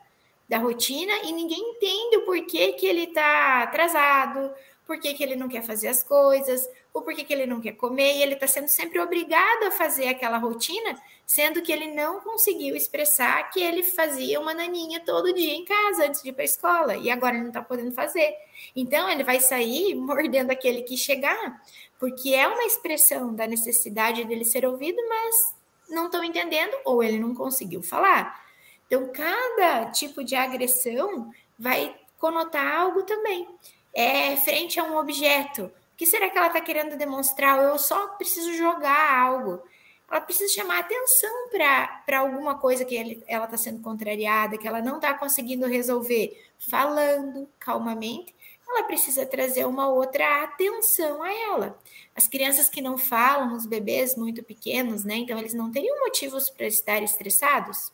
[0.47, 4.51] da rotina e ninguém entende o porquê que ele está atrasado,
[4.85, 8.15] por que ele não quer fazer as coisas, ou por que ele não quer comer,
[8.15, 12.75] e ele está sendo sempre obrigado a fazer aquela rotina, sendo que ele não conseguiu
[12.75, 16.45] expressar que ele fazia uma naninha todo dia em casa antes de ir para a
[16.45, 18.33] escola, e agora ele não está podendo fazer.
[18.75, 21.61] Então ele vai sair mordendo aquele que chegar,
[21.99, 25.53] porque é uma expressão da necessidade dele ser ouvido, mas
[25.89, 28.46] não estão entendendo, ou ele não conseguiu falar.
[28.87, 33.47] Então, cada tipo de agressão vai conotar algo também.
[33.93, 35.65] É frente a um objeto.
[35.65, 37.61] O que será que ela está querendo demonstrar?
[37.61, 39.61] Eu só preciso jogar algo.
[40.09, 44.81] ela precisa chamar atenção para alguma coisa que ele, ela está sendo contrariada, que ela
[44.81, 48.33] não está conseguindo resolver, falando calmamente,
[48.69, 51.79] ela precisa trazer uma outra atenção a ela.
[52.15, 55.15] As crianças que não falam, os bebês muito pequenos, né?
[55.15, 57.91] Então, eles não teriam motivos para estar estressados.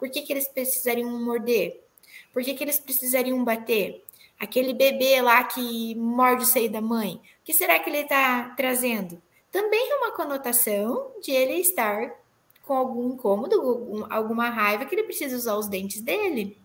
[0.00, 1.80] Por que, que eles precisariam morder?
[2.32, 4.02] Por que, que eles precisariam bater?
[4.38, 8.54] Aquele bebê lá que morde o seio da mãe, o que será que ele está
[8.56, 9.20] trazendo?
[9.52, 12.18] Também é uma conotação de ele estar
[12.64, 16.56] com algum incômodo, alguma raiva que ele precisa usar os dentes dele.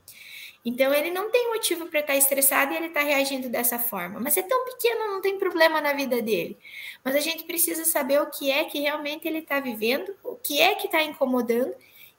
[0.63, 4.19] Então ele não tem motivo para estar tá estressado e ele está reagindo dessa forma.
[4.19, 6.57] Mas é tão pequeno, não tem problema na vida dele.
[7.03, 10.59] Mas a gente precisa saber o que é que realmente ele está vivendo, o que
[10.59, 11.73] é que está incomodando,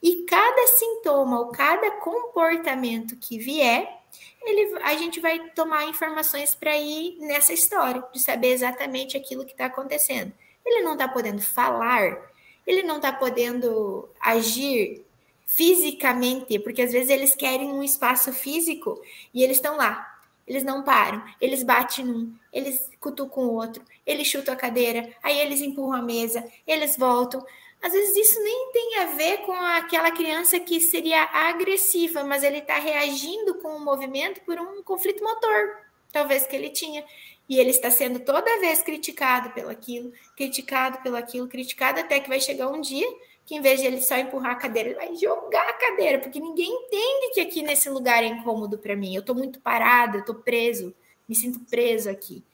[0.06, 4.02] e cada sintoma ou cada comportamento que vier,
[4.40, 9.50] ele, a gente vai tomar informações para ir nessa história, de saber exatamente aquilo que
[9.50, 10.32] está acontecendo.
[10.64, 12.16] Ele não está podendo falar,
[12.64, 15.04] ele não está podendo agir
[15.44, 19.02] fisicamente, porque às vezes eles querem um espaço físico
[19.34, 20.16] e eles estão lá.
[20.46, 25.36] Eles não param, eles batem num, eles cutucam o outro, eles chutam a cadeira, aí
[25.40, 27.44] eles empurram a mesa, eles voltam.
[27.82, 32.58] Às vezes isso nem tem a ver com aquela criança que seria agressiva, mas ele
[32.58, 35.78] está reagindo com o movimento por um conflito motor,
[36.12, 37.04] talvez que ele tinha.
[37.48, 42.28] E ele está sendo toda vez criticado pelo aquilo, criticado pelo aquilo, criticado até que
[42.28, 43.06] vai chegar um dia
[43.46, 46.40] que em vez de ele só empurrar a cadeira, ele vai jogar a cadeira, porque
[46.40, 49.14] ninguém entende que aqui nesse lugar é incômodo para mim.
[49.14, 50.92] Eu estou muito parado, eu estou preso,
[51.28, 52.44] me sinto preso aqui.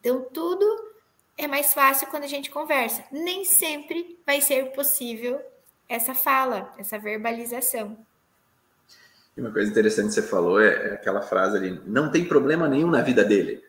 [0.00, 0.89] Então, tudo
[1.40, 3.02] é mais fácil quando a gente conversa.
[3.10, 5.40] Nem sempre vai ser possível
[5.88, 7.96] essa fala, essa verbalização.
[9.36, 12.68] E uma coisa interessante que você falou é, é aquela frase ali: não tem problema
[12.68, 13.62] nenhum na vida dele.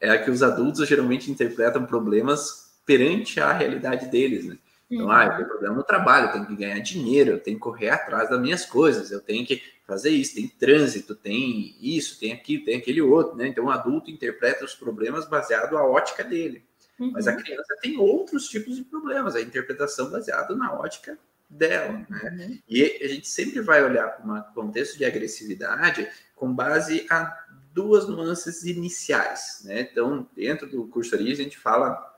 [0.00, 4.58] É a que os adultos geralmente interpretam problemas perante a realidade deles, né?
[4.88, 7.62] Então, ah, eu tenho problema no trabalho, eu tenho que ganhar dinheiro, eu tenho que
[7.62, 12.32] correr atrás das minhas coisas, eu tenho que fazer isso, tem trânsito, tem isso, tem
[12.32, 13.48] aquilo, tem aquele outro, né?
[13.48, 16.62] Então, o adulto interpreta os problemas baseado na ótica dele.
[16.98, 17.10] Uhum.
[17.12, 17.38] Mas a uhum.
[17.38, 22.30] criança tem outros tipos de problemas, a interpretação baseada na ótica dela, né?
[22.38, 22.58] Uhum.
[22.68, 28.08] E a gente sempre vai olhar para um contexto de agressividade com base a duas
[28.08, 29.82] nuances iniciais, né?
[29.82, 32.14] Então, dentro do curso Origem, a gente fala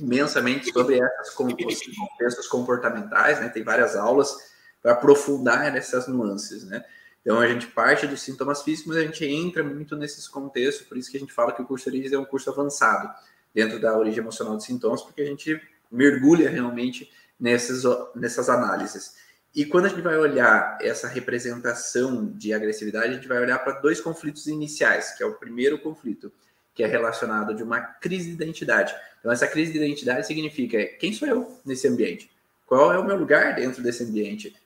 [0.00, 3.48] imensamente sobre essas contextos comportamentais, né?
[3.48, 4.34] Tem várias aulas
[4.82, 6.84] para aprofundar nessas nuances, né?
[7.20, 10.98] Então a gente parte dos sintomas físicos, mas a gente entra muito nesses contextos, por
[10.98, 13.08] isso que a gente fala que o curso de é um curso avançado
[13.54, 19.14] dentro da origem emocional dos sintomas, porque a gente mergulha realmente nessas, nessas análises.
[19.54, 23.80] E quando a gente vai olhar essa representação de agressividade, a gente vai olhar para
[23.80, 26.32] dois conflitos iniciais, que é o primeiro conflito,
[26.74, 28.92] que é relacionado de uma crise de identidade.
[29.20, 32.28] Então, essa crise de identidade significa quem sou eu nesse ambiente?
[32.66, 34.56] Qual é o meu lugar dentro desse ambiente?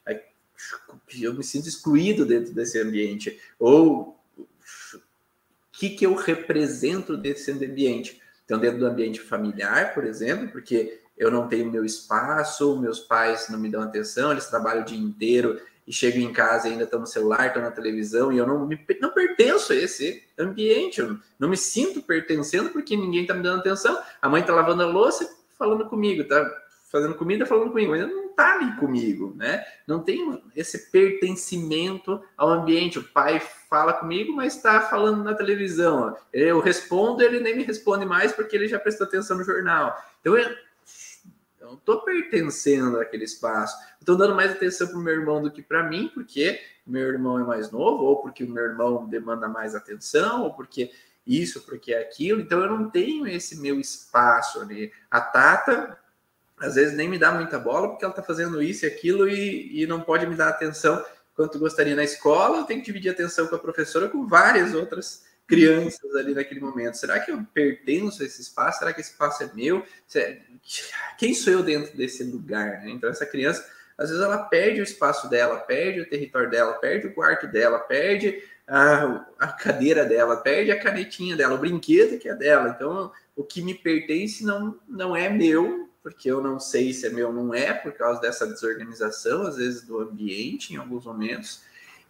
[1.21, 3.39] Eu me sinto excluído dentro desse ambiente.
[3.59, 4.19] Ou
[4.95, 4.99] o
[5.71, 8.23] que, que eu represento desse ambiente?
[8.49, 13.51] Então, dentro do ambiente familiar, por exemplo, porque eu não tenho meu espaço, meus pais
[13.51, 16.85] não me dão atenção, eles trabalham o dia inteiro e chego em casa e ainda
[16.85, 20.99] estou no celular, estou na televisão e eu não, me, não pertenço a esse ambiente,
[20.99, 24.01] eu não me sinto pertencendo porque ninguém está me dando atenção.
[24.23, 26.51] A mãe está lavando a louça falando comigo, está
[26.91, 29.65] fazendo comida falando comigo, mas não está ali comigo, né?
[29.85, 33.01] Não tem esse pertencimento ao ambiente.
[33.01, 36.17] O pai fala comigo, mas está falando na televisão.
[36.33, 39.97] Eu respondo, ele nem me responde mais porque ele já prestou atenção no jornal.
[40.21, 40.57] Então, eu,
[41.61, 43.77] não estou pertencendo àquele espaço.
[43.99, 47.41] Estou dando mais atenção para o meu irmão do que para mim, porque meu irmão
[47.41, 50.93] é mais novo, ou porque o meu irmão demanda mais atenção, ou porque
[51.27, 52.41] isso, porque aquilo.
[52.41, 54.93] Então eu não tenho esse meu espaço ali.
[55.11, 55.99] A Tata,
[56.61, 59.83] às vezes, nem me dá muita bola, porque ela está fazendo isso e aquilo e,
[59.83, 62.59] e não pode me dar atenção quanto gostaria na escola.
[62.59, 66.97] Eu tenho que dividir atenção com a professora, com várias outras crianças ali naquele momento.
[66.97, 68.81] Será que eu pertenço a esse espaço?
[68.81, 69.83] Será que esse espaço é meu?
[71.17, 72.83] Quem sou eu dentro desse lugar?
[72.83, 72.91] Né?
[72.91, 73.67] Então, essa criança,
[73.97, 77.79] às vezes, ela perde o espaço dela, perde o território dela, perde o quarto dela,
[77.79, 82.69] perde a, a cadeira dela, perde a canetinha dela, o brinquedo que é dela.
[82.77, 87.11] Então, o que me pertence não, não é meu, porque eu não sei se é
[87.11, 91.61] meu ou não é, por causa dessa desorganização, às vezes, do ambiente, em alguns momentos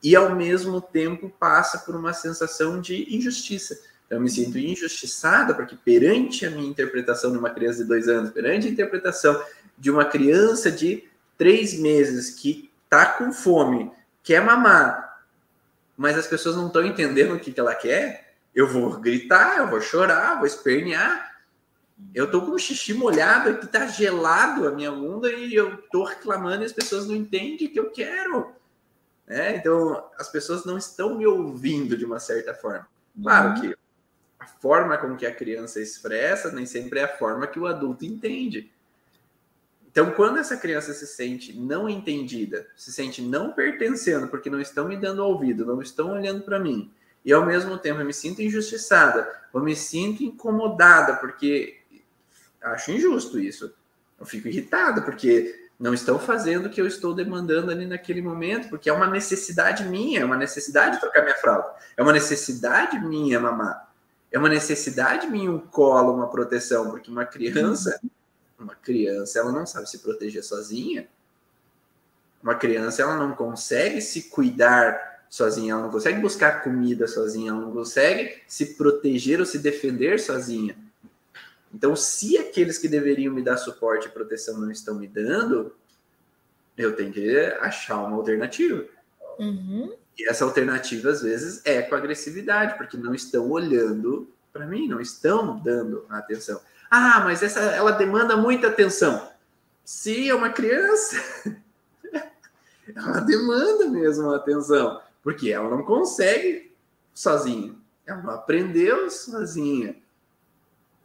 [0.00, 3.80] e ao mesmo tempo passa por uma sensação de injustiça.
[4.08, 8.30] Eu me sinto injustiçada porque perante a minha interpretação de uma criança de dois anos,
[8.30, 9.42] perante a interpretação
[9.76, 13.90] de uma criança de três meses que está com fome,
[14.22, 15.24] quer mamar,
[15.96, 19.68] mas as pessoas não estão entendendo o que, que ela quer, eu vou gritar, eu
[19.68, 21.37] vou chorar, vou espernear,
[22.14, 26.04] Eu tô com o xixi molhado aqui, tá gelado a minha bunda e eu tô
[26.04, 28.52] reclamando e as pessoas não entendem que eu quero.
[29.26, 32.88] É, então, as pessoas não estão me ouvindo de uma certa forma.
[33.20, 33.60] Claro uhum.
[33.60, 33.76] que
[34.38, 38.06] a forma com que a criança expressa nem sempre é a forma que o adulto
[38.06, 38.72] entende.
[39.90, 44.86] Então, quando essa criança se sente não entendida, se sente não pertencendo, porque não estão
[44.86, 46.90] me dando ouvido, não estão olhando para mim,
[47.24, 51.77] e ao mesmo tempo eu me sinto injustiçada, eu me sinto incomodada, porque
[52.62, 53.72] acho injusto isso.
[54.18, 58.68] Eu fico irritado, porque não estão fazendo o que eu estou demandando ali naquele momento,
[58.68, 63.38] porque é uma necessidade minha, é uma necessidade trocar minha fralda, é uma necessidade minha
[63.38, 63.88] mamar,
[64.32, 68.00] é uma necessidade minha um colo, uma proteção, porque uma criança,
[68.58, 71.08] uma criança, ela não sabe se proteger sozinha.
[72.42, 77.60] Uma criança, ela não consegue se cuidar sozinha, ela não consegue buscar comida sozinha, ela
[77.60, 80.76] não consegue se proteger ou se defender sozinha.
[81.72, 85.74] Então, se aqueles que deveriam me dar suporte e proteção não estão me dando,
[86.76, 88.84] eu tenho que achar uma alternativa.
[89.38, 89.94] Uhum.
[90.18, 95.00] E essa alternativa, às vezes, é com agressividade, porque não estão olhando para mim, não
[95.00, 96.60] estão dando atenção.
[96.90, 99.30] Ah, mas essa ela demanda muita atenção.
[99.84, 101.16] Se é uma criança,
[102.94, 106.72] ela demanda mesmo atenção, porque ela não consegue
[107.14, 107.74] sozinha.
[108.06, 109.94] Ela não aprendeu sozinha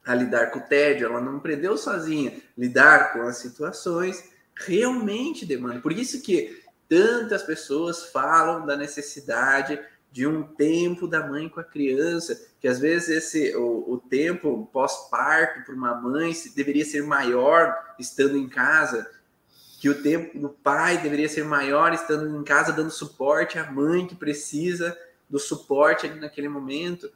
[0.06, 5.80] a lidar com o tédio, ela não aprendeu sozinha lidar com as situações, realmente demanda.
[5.80, 9.80] Por isso que tantas pessoas falam da necessidade
[10.12, 14.70] de um tempo da mãe com a criança, que às vezes esse o, o tempo
[14.72, 19.10] pós-parto para uma mãe deveria ser maior estando em casa,
[19.80, 24.06] que o tempo do pai deveria ser maior estando em casa dando suporte à mãe
[24.06, 24.95] que precisa
[25.28, 27.12] do suporte ali naquele momento,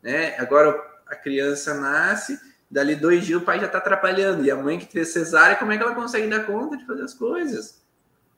[0.00, 0.36] né?
[0.38, 2.38] Agora a criança nasce,
[2.70, 4.44] dali dois dias o pai já está atrapalhando.
[4.44, 7.02] E a mãe que fez cesárea, como é que ela consegue dar conta de fazer
[7.02, 7.82] as coisas?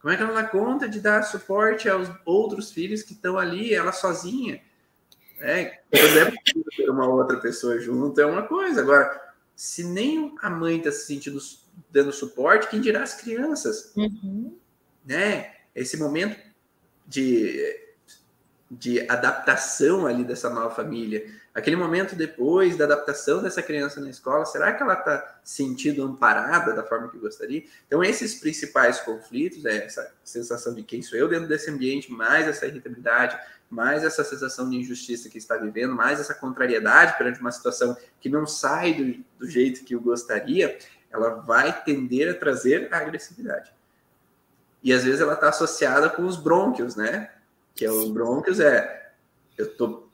[0.00, 3.74] Como é que ela dá conta de dar suporte aos outros filhos que estão ali,
[3.74, 4.62] ela sozinha?
[5.38, 8.80] É, quando é possível ter uma outra pessoa junto, é uma coisa.
[8.80, 11.38] Agora, se nem a mãe está se sentindo
[11.90, 13.92] dando suporte, quem dirá as crianças?
[13.96, 14.56] Uhum.
[15.04, 15.54] Né?
[15.74, 16.38] Esse momento
[17.06, 17.78] de,
[18.70, 24.44] de adaptação ali dessa nova família, aquele momento depois da adaptação dessa criança na escola,
[24.46, 27.64] será que ela está sentindo amparada da forma que gostaria?
[27.88, 32.46] Então, esses principais conflitos, é essa sensação de quem sou eu dentro desse ambiente, mais
[32.46, 33.36] essa irritabilidade,
[33.68, 38.28] mais essa sensação de injustiça que está vivendo, mais essa contrariedade perante uma situação que
[38.28, 40.78] não sai do, do jeito que eu gostaria,
[41.10, 43.72] ela vai tender a trazer a agressividade.
[44.82, 47.30] E às vezes ela está associada com os brônquios, né?
[47.80, 49.10] Que é os brônquios é
[49.56, 50.10] eu estou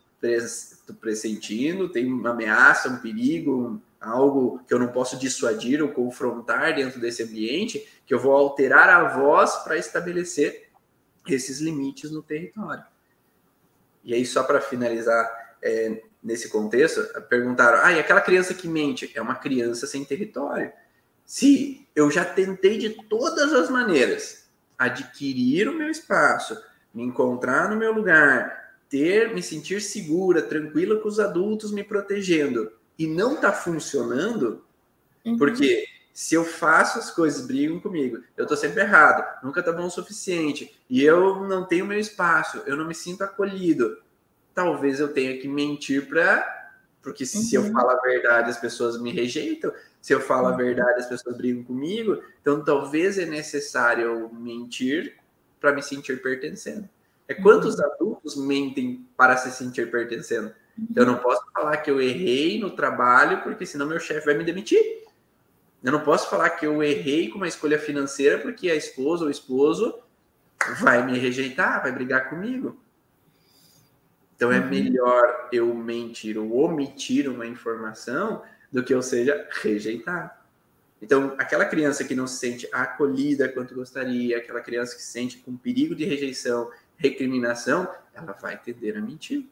[1.00, 6.76] pressentindo, tem uma ameaça, um perigo, um, algo que eu não posso dissuadir ou confrontar
[6.76, 10.68] dentro desse ambiente, que eu vou alterar a voz para estabelecer
[11.26, 12.84] esses limites no território.
[14.04, 19.10] E aí, só para finalizar é, nesse contexto, perguntaram: ah, e aquela criança que mente?
[19.12, 20.70] É uma criança sem território.
[21.24, 24.46] Se eu já tentei de todas as maneiras
[24.78, 26.56] adquirir o meu espaço,
[26.96, 32.72] me encontrar no meu lugar, ter, me sentir segura, tranquila com os adultos me protegendo
[32.98, 34.64] e não está funcionando,
[35.22, 35.36] uhum.
[35.36, 35.84] porque
[36.14, 39.90] se eu faço as coisas, brigam comigo, eu estou sempre errado, nunca tá bom o
[39.90, 43.98] suficiente, e eu não tenho meu espaço, eu não me sinto acolhido,
[44.54, 46.54] talvez eu tenha que mentir para.
[47.02, 47.28] Porque uhum.
[47.28, 47.72] se eu uhum.
[47.72, 49.70] falo a verdade, as pessoas me rejeitam,
[50.00, 50.54] se eu falo uhum.
[50.54, 55.14] a verdade, as pessoas brigam comigo, então talvez é necessário mentir
[55.60, 56.88] para me sentir pertencendo.
[57.28, 57.86] É quantos uhum.
[57.86, 60.52] adultos mentem para se sentir pertencendo.
[60.94, 64.44] Eu não posso falar que eu errei no trabalho, porque senão meu chefe vai me
[64.44, 65.04] demitir.
[65.82, 69.28] Eu não posso falar que eu errei com uma escolha financeira, porque a esposa ou
[69.28, 69.98] o esposo
[70.80, 72.78] vai me rejeitar, vai brigar comigo.
[74.34, 74.68] Então é uhum.
[74.68, 80.30] melhor eu mentir ou omitir uma informação do que eu seja rejeitado.
[81.06, 85.38] Então, aquela criança que não se sente acolhida quanto gostaria, aquela criança que se sente
[85.38, 89.46] com perigo de rejeição, recriminação, ela vai tender a mentir.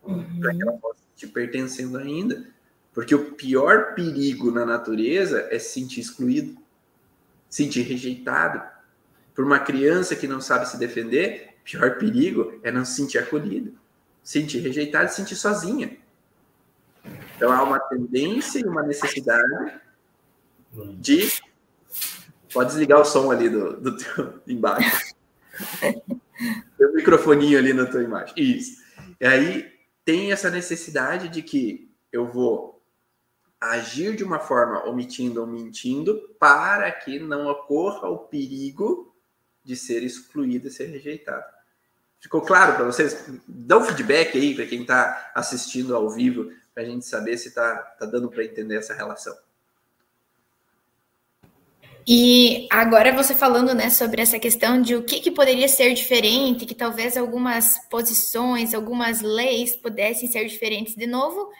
[0.00, 0.38] Uhum.
[0.38, 2.46] Para que ela possa te pertencendo ainda.
[2.94, 6.56] Porque o pior perigo na natureza é se sentir excluído,
[7.50, 8.62] sentir rejeitado.
[9.34, 13.18] Por uma criança que não sabe se defender, o pior perigo é não se sentir
[13.18, 13.76] acolhido,
[14.22, 15.98] sentir rejeitado e sentir sozinha.
[17.34, 19.87] Então há uma tendência e uma necessidade
[20.98, 21.30] de.
[22.52, 25.14] Pode desligar o som ali do, do teu embaixo.
[25.80, 28.34] Tem um microfoninho ali na tua imagem.
[28.36, 28.82] Isso.
[29.20, 29.72] E aí
[30.04, 32.82] tem essa necessidade de que eu vou
[33.60, 39.14] agir de uma forma omitindo ou mentindo para que não ocorra o perigo
[39.64, 41.44] de ser excluído e ser rejeitado.
[42.20, 43.26] Ficou claro para vocês?
[43.46, 47.48] Dá um feedback aí para quem está assistindo ao vivo, para a gente saber se
[47.48, 49.36] está tá dando para entender essa relação.
[52.06, 56.64] E agora você falando né, sobre essa questão de o que, que poderia ser diferente,
[56.64, 61.50] que talvez algumas posições, algumas leis pudessem ser diferentes de novo,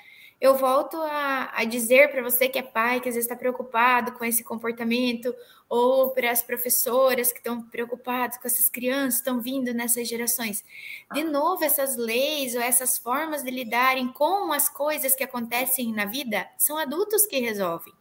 [0.40, 4.12] eu volto a, a dizer para você que é pai, que às vezes está preocupado
[4.12, 5.34] com esse comportamento,
[5.68, 10.64] ou para as professoras que estão preocupadas com essas crianças que estão vindo nessas gerações.
[11.12, 16.04] De novo, essas leis ou essas formas de lidarem com as coisas que acontecem na
[16.04, 17.97] vida são adultos que resolvem.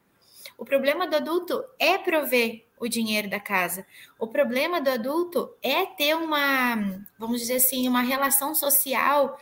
[0.58, 3.86] O problema do adulto é prover o dinheiro da casa.
[4.20, 6.76] O problema do adulto é ter uma,
[7.18, 9.38] vamos dizer assim, uma relação social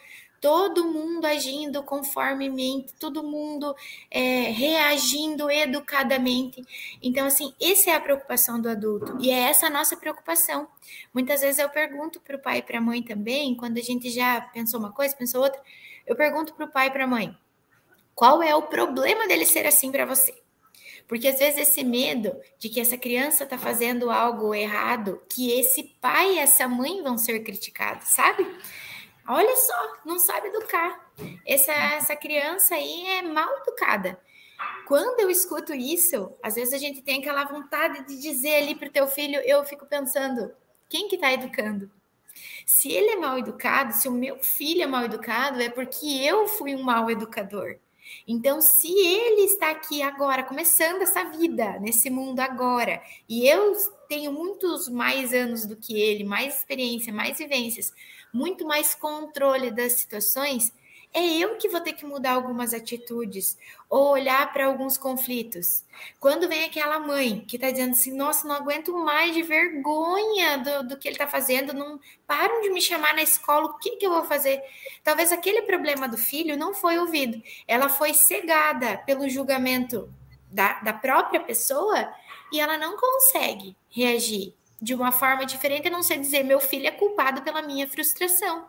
[0.45, 3.75] todo mundo agindo conformemente, todo mundo
[4.11, 6.63] é, reagindo educadamente.
[7.01, 10.67] Então, assim, essa é a preocupação do adulto e é essa a nossa preocupação.
[11.11, 14.11] Muitas vezes eu pergunto para o pai e para a mãe também, quando a gente
[14.11, 15.59] já pensou uma coisa, pensou outra,
[16.05, 17.35] eu pergunto para o pai e para a mãe:
[18.13, 20.44] qual é o problema dele ser assim para você?
[21.07, 25.83] Porque às vezes esse medo de que essa criança está fazendo algo errado, que esse
[26.01, 28.45] pai e essa mãe vão ser criticados, sabe?
[29.27, 31.11] Olha só, não sabe educar.
[31.45, 34.19] Essa, essa criança aí é mal educada.
[34.87, 38.87] Quando eu escuto isso, às vezes a gente tem aquela vontade de dizer ali para
[38.87, 40.53] o teu filho, eu fico pensando,
[40.87, 41.91] quem que está educando?
[42.65, 46.47] Se ele é mal educado, se o meu filho é mal educado, é porque eu
[46.47, 47.79] fui um mal educador.
[48.27, 53.73] Então, se ele está aqui agora, começando essa vida, nesse mundo agora, e eu
[54.07, 57.93] tenho muitos mais anos do que ele, mais experiência, mais vivências,
[58.33, 60.73] muito mais controle das situações,
[61.15, 63.57] é eu que vou ter que mudar algumas atitudes
[63.89, 65.81] ou olhar para alguns conflitos.
[66.19, 70.89] Quando vem aquela mãe que está dizendo assim, nossa, não aguento mais de vergonha do,
[70.89, 71.97] do que ele está fazendo, não
[72.27, 74.61] param de me chamar na escola, o que, que eu vou fazer?
[75.05, 80.13] Talvez aquele problema do filho não foi ouvido, ela foi cegada pelo julgamento
[80.51, 82.13] da, da própria pessoa
[82.51, 86.87] e ela não consegue reagir de uma forma diferente, a não ser dizer meu filho
[86.87, 88.67] é culpado pela minha frustração.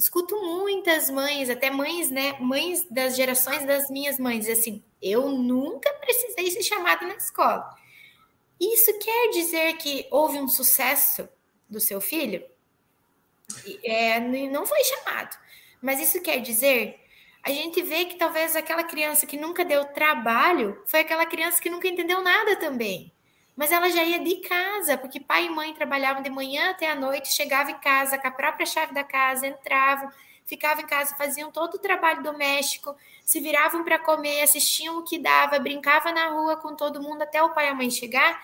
[0.00, 5.92] Escuto muitas mães, até mães, né, mães das gerações das minhas mães, assim, eu nunca
[5.92, 7.68] precisei ser chamada na escola.
[8.58, 11.28] Isso quer dizer que houve um sucesso
[11.68, 12.42] do seu filho?
[13.84, 15.36] É, não foi chamado.
[15.82, 16.98] Mas isso quer dizer
[17.42, 21.68] a gente vê que talvez aquela criança que nunca deu trabalho foi aquela criança que
[21.68, 23.12] nunca entendeu nada também.
[23.60, 26.94] Mas ela já ia de casa, porque pai e mãe trabalhavam de manhã até a
[26.94, 30.10] noite, chegava em casa com a própria chave da casa, entravam,
[30.46, 35.18] ficavam em casa, faziam todo o trabalho doméstico, se viravam para comer, assistiam o que
[35.18, 38.42] dava, brincava na rua com todo mundo até o pai e a mãe chegar.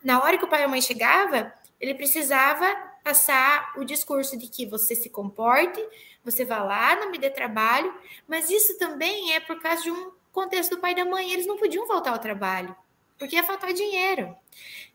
[0.00, 2.64] Na hora que o pai e a mãe chegava, ele precisava
[3.02, 5.84] passar o discurso de que você se comporte,
[6.24, 7.92] você vá lá, não me dê trabalho,
[8.28, 11.48] mas isso também é por causa de um contexto do pai e da mãe, eles
[11.48, 12.76] não podiam voltar ao trabalho
[13.22, 14.34] porque ia faltar dinheiro.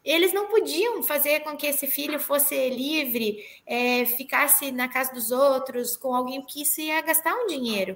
[0.03, 5.32] Eles não podiam fazer com que esse filho fosse livre, é, ficasse na casa dos
[5.32, 7.95] outros com alguém que isso ia gastar um dinheiro.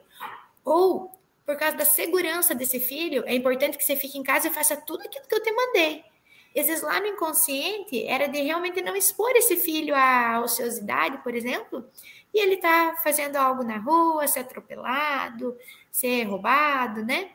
[0.63, 1.11] Ou,
[1.45, 4.77] por causa da segurança desse filho, é importante que você fique em casa e faça
[4.77, 6.01] tudo aquilo que eu te mandei.
[6.55, 11.85] Vezes, lá no inconsciente, era de realmente não expor esse filho à ociosidade, por exemplo,
[12.33, 15.57] e ele tá fazendo algo na rua, ser atropelado,
[15.91, 17.31] ser roubado, né?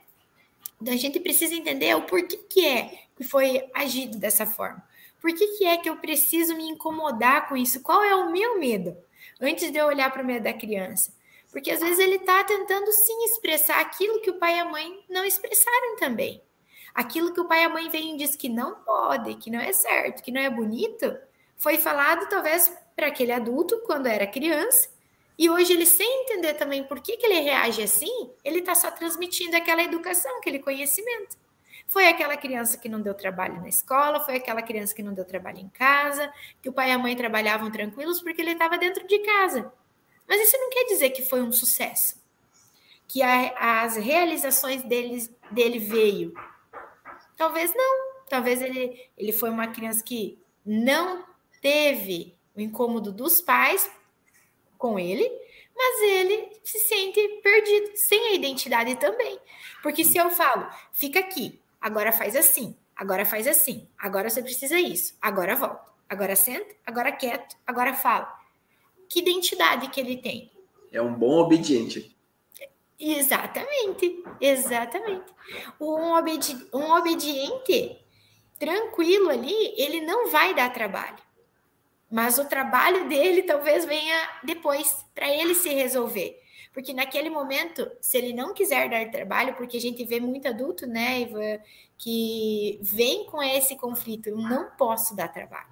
[0.81, 4.83] Então, a gente precisa entender o porquê que é que foi agido dessa forma.
[5.21, 7.81] Por que, que é que eu preciso me incomodar com isso?
[7.81, 8.97] Qual é o meu medo?
[9.41, 11.13] Antes de eu olhar para o medo da criança.
[11.51, 15.03] Porque às vezes ele está tentando sim expressar aquilo que o pai e a mãe
[15.09, 16.43] não expressaram também.
[16.95, 19.61] Aquilo que o pai e a mãe vêm e diz que não pode, que não
[19.61, 21.17] é certo, que não é bonito,
[21.57, 24.89] foi falado talvez para aquele adulto quando era criança,
[25.39, 28.91] e hoje ele, sem entender também por que, que ele reage assim, ele está só
[28.91, 31.37] transmitindo aquela educação, aquele conhecimento.
[31.87, 35.25] Foi aquela criança que não deu trabalho na escola, foi aquela criança que não deu
[35.25, 36.33] trabalho em casa,
[36.63, 39.73] que o pai e a mãe trabalhavam tranquilos porque ele estava dentro de casa.
[40.27, 42.17] Mas isso não quer dizer que foi um sucesso,
[43.07, 46.35] que a, as realizações dele, dele veio.
[47.37, 48.17] Talvez não.
[48.29, 51.25] Talvez ele, ele foi uma criança que não
[51.61, 53.89] teve o incômodo dos pais
[54.79, 55.31] com ele,
[55.75, 59.39] mas ele se sente perdido, sem a identidade também.
[59.83, 64.79] Porque se eu falo, fica aqui, agora faz assim, agora faz assim, agora você precisa
[64.81, 68.35] isso, agora volta, agora senta, agora quieto, agora fala.
[69.09, 70.51] Que identidade que ele tem?
[70.91, 72.17] É um bom obediente.
[72.99, 75.27] Exatamente, exatamente.
[75.79, 77.99] Um, obedi um obediente
[78.59, 81.26] tranquilo ali, ele não vai dar trabalho.
[82.11, 86.41] Mas o trabalho dele talvez venha depois, para ele se resolver.
[86.73, 90.87] Porque naquele momento, se ele não quiser dar trabalho, porque a gente vê muito adulto,
[90.87, 91.59] né, Ivan,
[91.97, 95.71] que vem com esse conflito, eu não posso dar trabalho.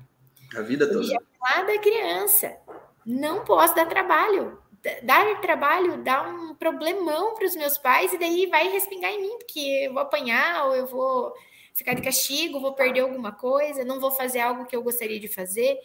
[0.57, 1.05] A vida toda.
[1.05, 2.57] Já lá da criança,
[3.05, 4.59] não posso dar trabalho.
[5.03, 9.39] Dar trabalho dá um problemão para os meus pais e daí vai respingar em mim,
[9.39, 11.35] porque eu vou apanhar ou eu vou
[11.75, 15.29] ficar de castigo, vou perder alguma coisa, não vou fazer algo que eu gostaria de
[15.29, 15.79] fazer.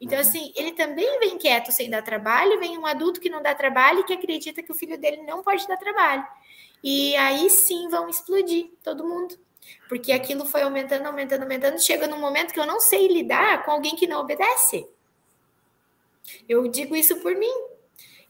[0.00, 3.54] Então, assim, ele também vem quieto sem dar trabalho, vem um adulto que não dá
[3.54, 6.24] trabalho e que acredita que o filho dele não pode dar trabalho.
[6.82, 9.36] E aí sim vão explodir todo mundo.
[9.88, 11.80] Porque aquilo foi aumentando, aumentando, aumentando.
[11.80, 14.88] Chega num momento que eu não sei lidar com alguém que não obedece.
[16.48, 17.52] Eu digo isso por mim.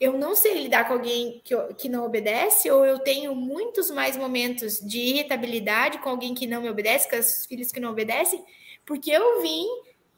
[0.01, 4.17] Eu não sei lidar com alguém que, que não obedece, ou eu tenho muitos mais
[4.17, 8.45] momentos de irritabilidade com alguém que não me obedece, com os filhos que não obedecem,
[8.87, 9.67] porque eu vim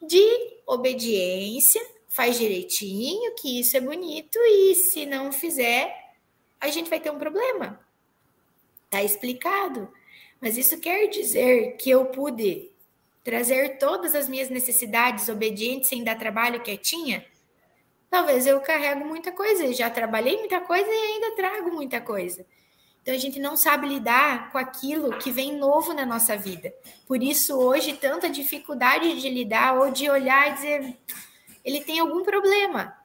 [0.02, 5.94] de obediência, faz direitinho, que isso é bonito, e se não fizer,
[6.60, 7.80] a gente vai ter um problema.
[8.88, 9.90] Tá explicado.
[10.40, 12.70] Mas isso quer dizer que eu pude
[13.22, 17.24] trazer todas as minhas necessidades obedientes sem dar trabalho quietinha?
[18.10, 22.44] Talvez eu carrego muita coisa, já trabalhei muita coisa e ainda trago muita coisa.
[23.10, 26.72] Então a gente não sabe lidar com aquilo que vem novo na nossa vida.
[27.08, 30.96] Por isso hoje tanta dificuldade de lidar ou de olhar e dizer
[31.64, 32.96] ele tem algum problema.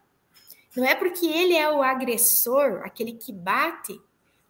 [0.76, 3.99] Não é porque ele é o agressor, aquele que bate,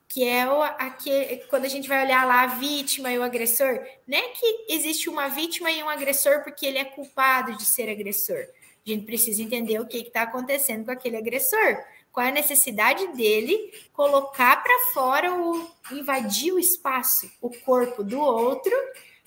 [0.10, 3.80] que é o aquele, quando a gente vai olhar lá a vítima e o agressor,
[4.06, 7.90] não é que existe uma vítima e um agressor porque ele é culpado de ser
[7.90, 8.46] agressor.
[8.86, 11.78] A gente precisa entender o que está acontecendo com aquele agressor
[12.16, 18.18] qual é a necessidade dele colocar para fora o invadir o espaço, o corpo do
[18.18, 18.72] outro,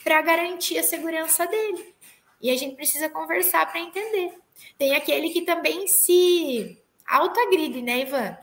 [0.02, 1.94] para garantir a segurança dele.
[2.40, 4.32] E a gente precisa conversar para entender.
[4.78, 8.38] Tem aquele que também se autoagride, né, Ivan?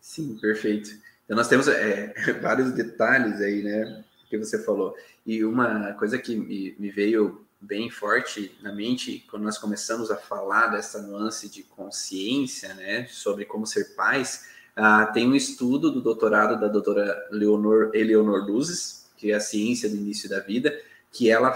[0.00, 0.90] Sim, perfeito.
[1.24, 4.96] Então nós temos é, vários detalhes aí, né, que você falou.
[5.26, 10.16] E uma coisa que me, me veio bem forte na mente quando nós começamos a
[10.16, 14.46] falar dessa nuance de consciência, né, sobre como ser pais.
[14.76, 19.88] Uh, tem um estudo do doutorado da doutora Leonor, Eleonor Luzes, que é a ciência
[19.88, 20.78] do início da vida,
[21.10, 21.52] que ela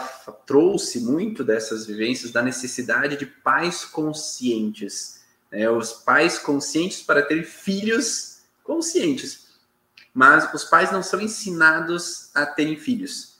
[0.46, 7.44] trouxe muito dessas vivências da necessidade de pais conscientes, né, os pais conscientes para ter
[7.44, 9.48] filhos conscientes.
[10.14, 13.37] Mas os pais não são ensinados a terem filhos.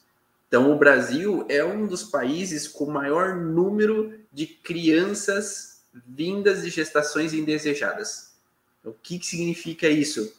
[0.49, 7.34] Então, o Brasil é um dos países com maior número de crianças vindas de gestações
[7.34, 8.32] indesejadas.
[8.82, 10.34] O que, que significa isso?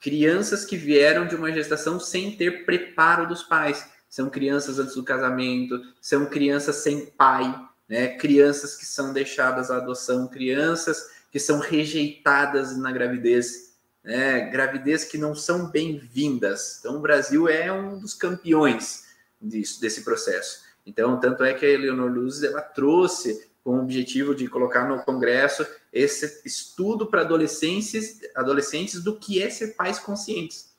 [0.00, 3.86] Crianças que vieram de uma gestação sem ter preparo dos pais.
[4.08, 7.54] São crianças antes do casamento, são crianças sem pai,
[7.86, 8.08] né?
[8.08, 14.50] crianças que são deixadas à adoção, crianças que são rejeitadas na gravidez, né?
[14.50, 16.78] gravidez que não são bem-vindas.
[16.80, 19.11] Então, o Brasil é um dos campeões
[19.42, 20.62] disso, desse processo.
[20.86, 25.02] Então, tanto é que a Eleonor Luz ela trouxe com o objetivo de colocar no
[25.04, 30.72] Congresso esse estudo para adolescentes, adolescentes do que é ser pais conscientes.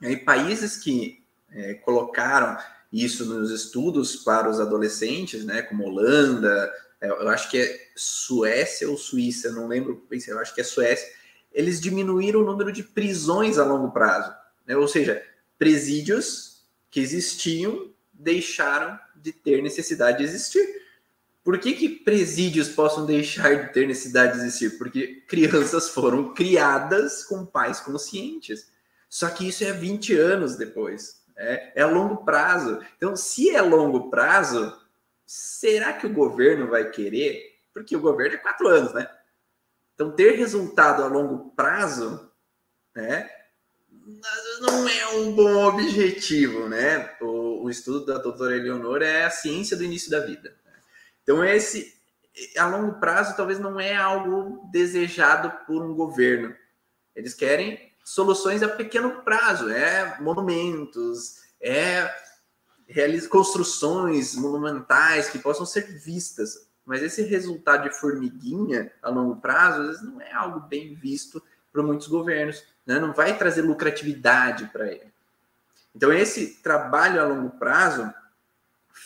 [0.00, 2.56] E países que é, colocaram
[2.92, 8.88] isso nos estudos para os adolescentes, né, como Holanda, é, eu acho que é Suécia
[8.88, 11.08] ou Suíça, não lembro, eu acho que é Suécia,
[11.52, 14.34] eles diminuíram o número de prisões a longo prazo,
[14.66, 15.22] né, ou seja,
[15.58, 16.51] presídios
[16.92, 20.82] que existiam deixaram de ter necessidade de existir.
[21.42, 24.78] Por que, que presídios possam deixar de ter necessidade de existir?
[24.78, 28.70] Porque crianças foram criadas com pais conscientes.
[29.08, 31.24] Só que isso é 20 anos depois.
[31.36, 32.80] É, é longo prazo.
[32.96, 34.78] Então, se é longo prazo,
[35.26, 37.58] será que o governo vai querer?
[37.72, 39.08] Porque o governo é quatro anos, né?
[39.94, 42.30] Então, ter resultado a longo prazo,
[42.94, 43.28] né?
[44.60, 47.14] Não é um bom objetivo, né?
[47.20, 50.56] O, o, estudo da doutora Eleonora é a ciência do início da vida.
[51.22, 51.94] Então, esse,
[52.56, 56.54] a longo prazo, talvez não é algo desejado por um governo.
[57.14, 62.12] Eles querem soluções a pequeno prazo, é monumentos, é
[63.30, 66.68] construções monumentais que possam ser vistas.
[66.84, 71.42] Mas esse resultado de formiguinha a longo prazo, às vezes, não é algo bem visto
[71.72, 72.98] por muitos governos né?
[72.98, 75.12] não vai trazer lucratividade para ele.
[75.94, 78.12] Então, esse trabalho a longo prazo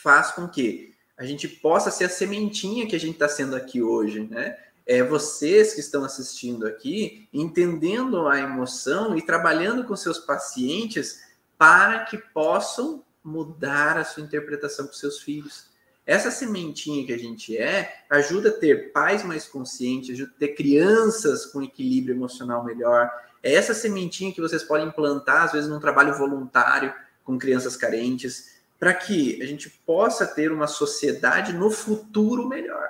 [0.03, 3.83] faz com que a gente possa ser a sementinha que a gente está sendo aqui
[3.83, 4.57] hoje, né?
[4.87, 11.20] é vocês que estão assistindo aqui, entendendo a emoção e trabalhando com seus pacientes
[11.59, 15.66] para que possam mudar a sua interpretação com seus filhos.
[16.07, 20.49] Essa sementinha que a gente é ajuda a ter pais mais conscientes, ajuda a ter
[20.55, 23.11] crianças com equilíbrio emocional melhor.
[23.47, 26.92] É essa sementinha que vocês podem plantar, às vezes, num trabalho voluntário
[27.22, 32.88] com crianças carentes, para que a gente possa ter uma sociedade no futuro melhor.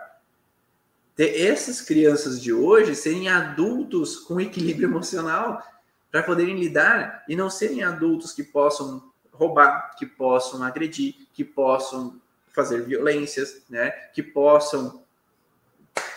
[1.14, 5.62] Ter essas crianças de hoje serem adultos com equilíbrio emocional
[6.10, 12.18] para poderem lidar e não serem adultos que possam roubar, que possam agredir, que possam
[12.54, 13.90] fazer violências, né?
[13.90, 15.04] Que possam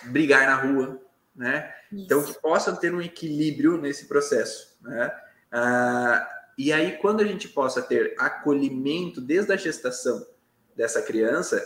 [0.04, 0.98] brigar na rua,
[1.34, 1.72] né?
[1.92, 2.04] Isso.
[2.04, 5.10] Então que possam ter um equilíbrio nesse processo, né?
[5.50, 10.26] Ah, e aí quando a gente possa ter acolhimento desde a gestação
[10.76, 11.62] dessa criança,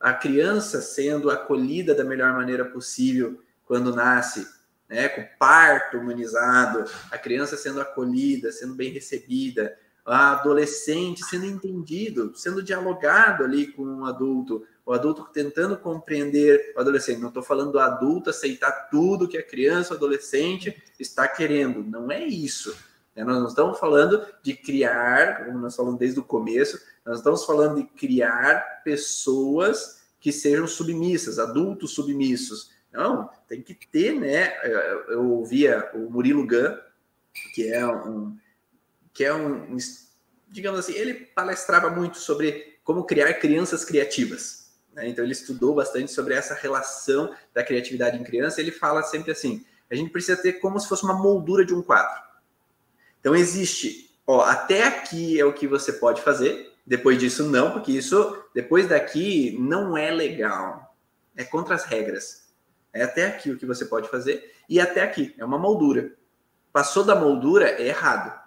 [0.00, 4.46] a criança sendo acolhida da melhor maneira possível quando nasce,
[4.88, 5.08] né?
[5.08, 13.42] Com parto humanizado, a criança sendo acolhida, sendo bem recebida, adolescente sendo entendido, sendo dialogado
[13.42, 17.20] ali com um adulto, o adulto tentando compreender o adolescente.
[17.20, 21.82] Não estou falando do adulto aceitar tudo que a criança ou adolescente está querendo.
[21.82, 22.76] Não é isso.
[23.16, 23.24] Né?
[23.24, 27.76] Nós não estamos falando de criar, como nós falamos desde o começo, nós estamos falando
[27.76, 32.70] de criar pessoas que sejam submissas, adultos submissos.
[32.92, 34.54] Não, tem que ter, né?
[35.08, 36.76] Eu ouvia o Murilo Gun,
[37.54, 38.36] que é um
[39.12, 39.76] que é um,
[40.48, 44.63] digamos assim, ele palestrava muito sobre como criar crianças criativas.
[44.94, 45.08] Né?
[45.08, 48.60] Então ele estudou bastante sobre essa relação da criatividade em criança.
[48.60, 51.82] Ele fala sempre assim: a gente precisa ter como se fosse uma moldura de um
[51.82, 52.22] quadro.
[53.20, 56.72] Então existe, ó, até aqui é o que você pode fazer.
[56.86, 60.94] Depois disso não, porque isso depois daqui não é legal.
[61.36, 62.52] É contra as regras.
[62.92, 66.14] É até aqui o que você pode fazer e até aqui é uma moldura.
[66.72, 68.44] Passou da moldura é errado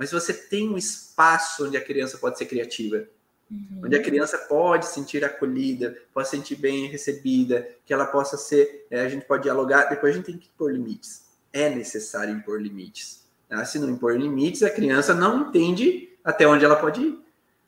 [0.00, 3.06] mas você tem um espaço onde a criança pode ser criativa,
[3.50, 3.82] uhum.
[3.84, 9.00] onde a criança pode sentir acolhida, pode sentir bem recebida, que ela possa ser, é,
[9.00, 11.26] a gente pode dialogar, depois a gente tem que impor limites.
[11.52, 13.24] É necessário impor limites.
[13.48, 13.64] Tá?
[13.64, 17.18] Se não impor limites, a criança não entende até onde ela pode ir.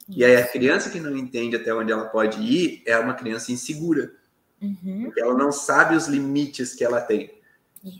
[0.09, 3.51] E aí a criança que não entende até onde ela pode ir é uma criança
[3.51, 4.13] insegura.
[4.61, 5.03] Uhum.
[5.05, 7.33] Porque ela não sabe os limites que ela tem.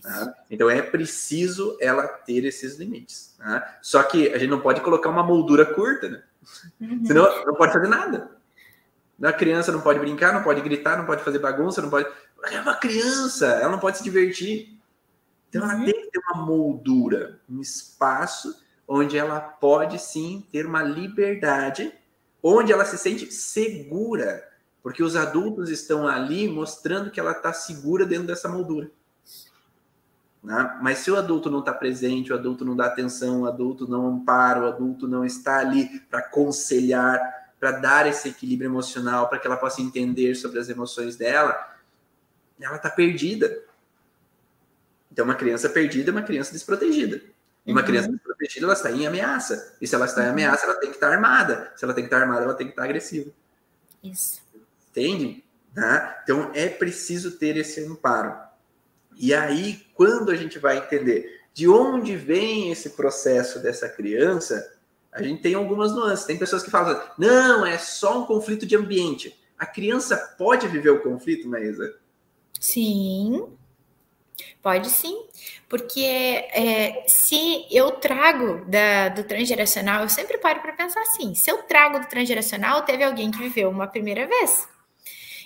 [0.02, 0.34] Tá?
[0.50, 3.36] Então é preciso ela ter esses limites.
[3.38, 3.80] Tá?
[3.82, 6.24] Só que a gente não pode colocar uma moldura curta, né?
[6.80, 7.06] Uhum.
[7.06, 8.32] Senão não pode fazer nada.
[9.22, 12.08] A criança não pode brincar, não pode gritar, não pode fazer bagunça, não pode.
[12.52, 14.78] É uma criança, ela não pode se divertir.
[15.50, 15.72] Então uhum.
[15.72, 21.94] ela tem que ter uma moldura, um espaço onde ela pode sim ter uma liberdade,
[22.42, 24.44] onde ela se sente segura,
[24.82, 28.92] porque os adultos estão ali mostrando que ela está segura dentro dessa moldura.
[30.44, 30.78] Né?
[30.82, 34.08] Mas se o adulto não está presente, o adulto não dá atenção, o adulto não
[34.08, 37.20] ampara, o adulto não está ali para aconselhar,
[37.60, 41.74] para dar esse equilíbrio emocional, para que ela possa entender sobre as emoções dela,
[42.60, 43.64] ela está perdida.
[45.10, 47.22] Então, uma criança perdida é uma criança desprotegida.
[47.66, 47.88] E uma uhum.
[47.88, 49.78] criança desprotegida, ela está em ameaça.
[49.80, 50.32] E se ela está em uhum.
[50.32, 51.72] ameaça, ela tem que estar armada.
[51.78, 53.32] Se ela tem que estar armada, ela tem que estar agressiva.
[54.04, 54.42] Isso.
[54.90, 55.44] Entende?
[55.74, 56.20] Tá?
[56.24, 58.38] Então, é preciso ter esse amparo.
[59.18, 64.74] E aí, quando a gente vai entender de onde vem esse processo dessa criança,
[65.12, 66.26] a gente tem algumas nuances.
[66.26, 69.40] Tem pessoas que falam, não, é só um conflito de ambiente.
[69.58, 71.96] A criança pode viver o conflito, Maísa?
[72.60, 73.48] Sim,
[74.62, 75.28] pode sim.
[75.70, 81.52] Porque é, se eu trago da, do transgeracional, eu sempre paro para pensar assim: se
[81.52, 84.68] eu trago do transgeracional, teve alguém que viveu uma primeira vez.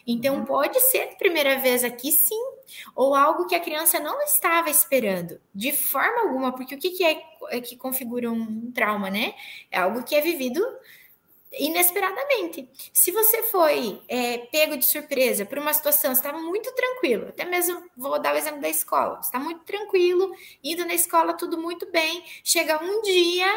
[0.08, 0.46] Então, uhum.
[0.46, 2.42] pode ser a primeira vez aqui, sim,
[2.96, 7.04] ou algo que a criança não estava esperando, de forma alguma, porque o que, que
[7.04, 9.36] é, é que configura um trauma, né?
[9.70, 10.64] É algo que é vivido
[11.52, 12.70] inesperadamente.
[12.94, 17.46] Se você foi é, pego de surpresa por uma situação, você estava muito tranquilo, até
[17.46, 20.34] mesmo vou dar o exemplo da escola, está muito tranquilo,
[20.64, 23.48] indo na escola tudo muito bem, chega um dia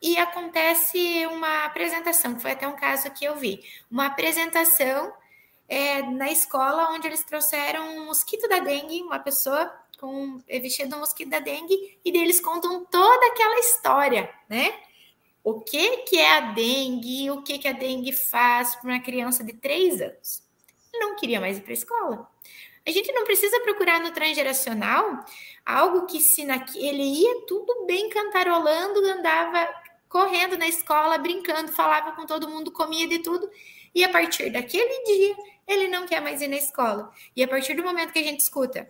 [0.00, 5.12] e acontece uma apresentação, que foi até um caso que eu vi, uma apresentação
[5.68, 10.96] é, na escola onde eles trouxeram um mosquito da dengue, uma pessoa com é, vestido
[10.96, 14.74] um mosquito da dengue, e eles contam toda aquela história, né?
[15.44, 19.44] O que, que é a dengue, o que, que a dengue faz para uma criança
[19.44, 20.42] de três anos.
[20.94, 22.28] Não queria mais ir para a escola.
[22.86, 25.24] A gente não precisa procurar no transgeracional
[25.64, 26.42] algo que se
[26.74, 29.68] ele ia tudo bem cantarolando, andava
[30.08, 33.50] correndo na escola, brincando, falava com todo mundo, comia de tudo,
[33.94, 35.36] E a partir daquele dia,
[35.66, 37.12] ele não quer mais ir na escola.
[37.34, 38.88] E a partir do momento que a gente escuta,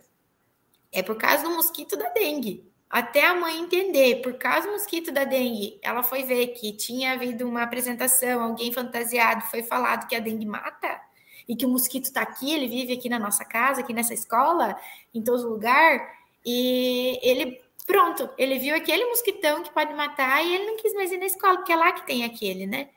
[0.91, 2.67] é por causa do mosquito da dengue.
[2.89, 7.13] Até a mãe entender, por causa do mosquito da dengue, ela foi ver que tinha
[7.13, 10.99] havido uma apresentação, alguém fantasiado foi falado que a dengue mata
[11.47, 14.75] e que o mosquito está aqui, ele vive aqui na nossa casa, aqui nessa escola,
[15.13, 15.99] em todo lugar,
[16.45, 21.11] e ele pronto, ele viu aquele mosquitão que pode matar e ele não quis mais
[21.11, 22.89] ir na escola, porque é lá que tem aquele, né?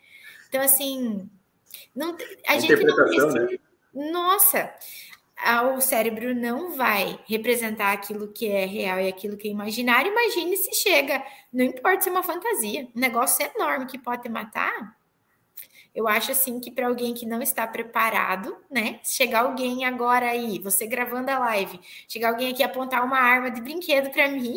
[0.48, 1.30] Então, assim,
[1.95, 2.16] não,
[2.47, 3.33] a, a gente não precisa.
[3.33, 3.59] Né?
[3.95, 4.73] Nossa,
[5.75, 10.12] o cérebro não vai representar aquilo que é real e aquilo que é imaginário.
[10.12, 14.29] Imagine se chega, não importa se é uma fantasia, um negócio enorme que pode te
[14.29, 14.97] matar.
[15.95, 18.99] Eu acho assim que para alguém que não está preparado, né?
[19.05, 23.61] Chegar alguém agora aí, você gravando a live, chegar alguém aqui apontar uma arma de
[23.61, 24.57] brinquedo para mim,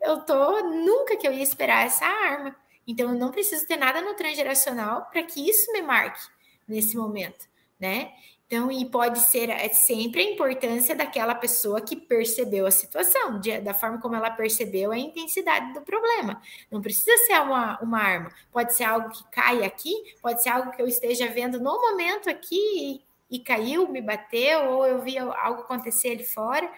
[0.00, 2.54] eu tô nunca que eu ia esperar essa arma.
[2.86, 6.20] Então eu não preciso ter nada no transgeracional para que isso me marque
[6.66, 7.46] nesse momento,
[7.78, 8.12] né?
[8.52, 13.58] Então, e pode ser é sempre a importância daquela pessoa que percebeu a situação, de,
[13.62, 16.38] da forma como ela percebeu a intensidade do problema.
[16.70, 20.70] Não precisa ser uma, uma arma, pode ser algo que cai aqui, pode ser algo
[20.70, 25.16] que eu esteja vendo no momento aqui e, e caiu, me bateu, ou eu vi
[25.16, 26.70] algo acontecer ali fora.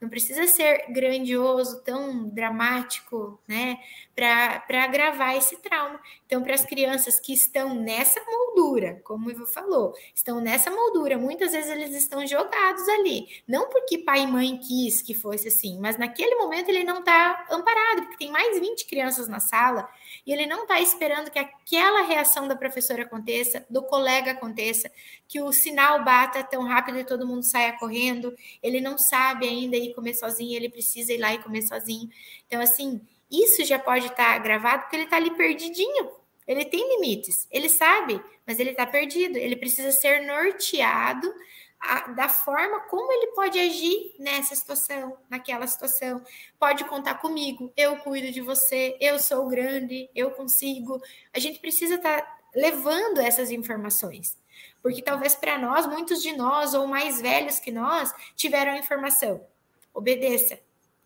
[0.00, 3.78] Não precisa ser grandioso, tão dramático, né,
[4.14, 6.00] para agravar esse trauma.
[6.24, 11.18] Então, para as crianças que estão nessa moldura, como o Ivo falou, estão nessa moldura,
[11.18, 13.28] muitas vezes eles estão jogados ali.
[13.46, 17.46] Não porque pai e mãe quis que fosse assim, mas naquele momento ele não está
[17.50, 19.88] amparado, porque tem mais 20 crianças na sala
[20.26, 24.90] e ele não está esperando que aquela reação da professora aconteça, do colega aconteça,
[25.28, 28.34] que o sinal bata tão rápido e todo mundo saia correndo.
[28.62, 32.08] Ele não sabe ainda ir comer sozinho, ele precisa ir lá e comer sozinho.
[32.46, 32.98] Então, assim,
[33.30, 36.10] isso já pode estar tá gravado porque ele está ali perdidinho.
[36.46, 39.36] Ele tem limites, ele sabe, mas ele está perdido.
[39.36, 41.30] Ele precisa ser norteado
[41.78, 46.24] a, da forma como ele pode agir nessa situação, naquela situação.
[46.58, 50.98] Pode contar comigo, eu cuido de você, eu sou grande, eu consigo.
[51.34, 54.37] A gente precisa estar tá levando essas informações.
[54.82, 59.44] Porque talvez para nós, muitos de nós, ou mais velhos que nós, tiveram informação.
[59.92, 60.58] Obedeça.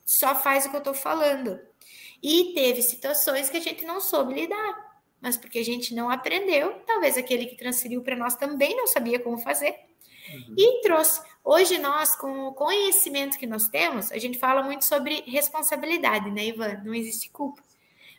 [0.04, 1.58] Só faz o que eu estou falando.
[2.22, 6.72] E teve situações que a gente não soube lidar, mas porque a gente não aprendeu,
[6.86, 9.74] talvez aquele que transferiu para nós também não sabia como fazer,
[10.30, 10.54] Uhum.
[10.56, 11.20] E trouxe.
[11.44, 16.46] Hoje, nós, com o conhecimento que nós temos, a gente fala muito sobre responsabilidade, né,
[16.46, 16.80] Ivan?
[16.84, 17.62] Não existe culpa,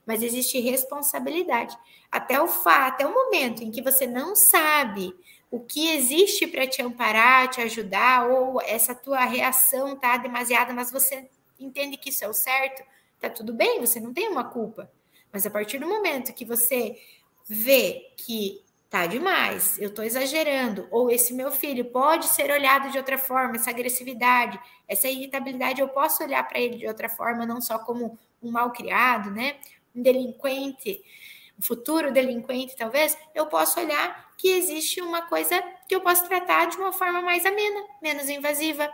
[0.06, 1.78] mas existe responsabilidade.
[2.12, 5.14] Até o fato, até o momento em que você não sabe
[5.54, 10.92] o que existe para te amparar, te ajudar, ou essa tua reação tá demasiada, mas
[10.92, 11.30] você
[11.60, 12.84] entende que isso é o certo,
[13.20, 14.92] tá tudo bem, você não tem uma culpa.
[15.32, 17.00] Mas a partir do momento que você
[17.48, 22.98] vê que tá demais, eu estou exagerando, ou esse meu filho pode ser olhado de
[22.98, 27.62] outra forma, essa agressividade, essa irritabilidade, eu posso olhar para ele de outra forma, não
[27.62, 29.58] só como um mal criado, né?
[29.96, 31.00] Um delinquente,
[31.60, 36.78] futuro delinquente, talvez, eu posso olhar que existe uma coisa que eu posso tratar de
[36.78, 38.90] uma forma mais amena, menos invasiva,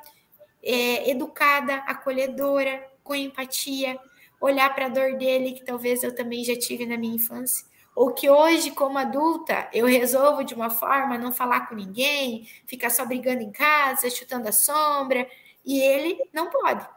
[0.61, 3.97] é, educada, acolhedora, com empatia,
[4.39, 8.13] olhar para a dor dele, que talvez eu também já tive na minha infância ou
[8.13, 13.05] que hoje, como adulta, eu resolvo de uma forma não falar com ninguém, ficar só
[13.05, 15.27] brigando em casa, chutando a sombra,
[15.65, 16.87] e ele não pode.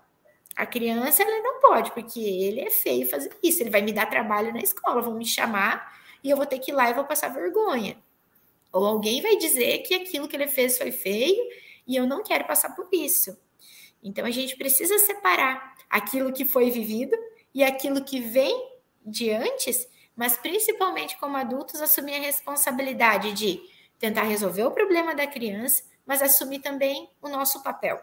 [0.57, 4.07] A criança, ela não pode, porque ele é feio fazer isso, ele vai me dar
[4.07, 7.05] trabalho na escola, vão me chamar e eu vou ter que ir lá e vou
[7.05, 7.96] passar vergonha.
[8.72, 11.42] Ou alguém vai dizer que aquilo que ele fez foi feio
[11.86, 13.36] e eu não quero passar por isso.
[14.03, 17.16] Então a gente precisa separar aquilo que foi vivido
[17.55, 18.70] e aquilo que vem
[19.05, 23.61] de antes mas principalmente como adultos, assumir a responsabilidade de
[23.98, 28.00] tentar resolver o problema da criança, mas assumir também o nosso papel.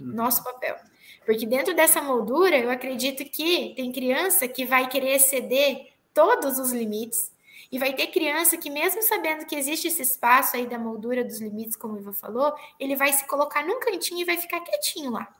[0.00, 0.06] Uhum.
[0.06, 0.76] Nosso papel.
[1.24, 6.72] Porque dentro dessa moldura, eu acredito que tem criança que vai querer exceder todos os
[6.72, 7.32] limites,
[7.72, 11.40] e vai ter criança que, mesmo sabendo que existe esse espaço aí da moldura dos
[11.40, 15.10] limites, como o Iva falou, ele vai se colocar num cantinho e vai ficar quietinho
[15.10, 15.34] lá.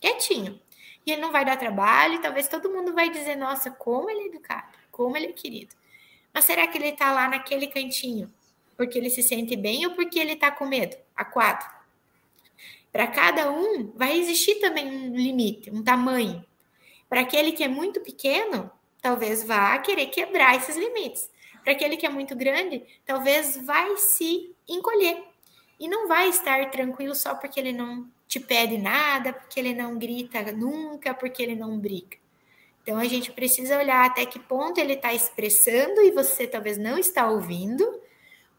[0.00, 0.60] Quietinho.
[1.06, 4.22] E ele não vai dar trabalho, e talvez todo mundo vai dizer, nossa, como ele
[4.22, 5.74] é educado como ele é querido.
[6.32, 8.30] Mas será que ele está lá naquele cantinho
[8.76, 10.96] porque ele se sente bem ou porque ele está com medo?
[11.14, 11.68] A quatro.
[12.92, 16.44] Para cada um vai existir também um limite, um tamanho.
[17.08, 18.70] Para aquele que é muito pequeno,
[19.00, 21.30] talvez vá querer quebrar esses limites.
[21.62, 25.22] Para aquele que é muito grande, talvez vai se encolher
[25.78, 29.98] e não vai estar tranquilo só porque ele não te pede nada, porque ele não
[29.98, 32.16] grita nunca, porque ele não briga.
[32.82, 36.98] Então a gente precisa olhar até que ponto ele está expressando e você talvez não
[36.98, 37.84] está ouvindo,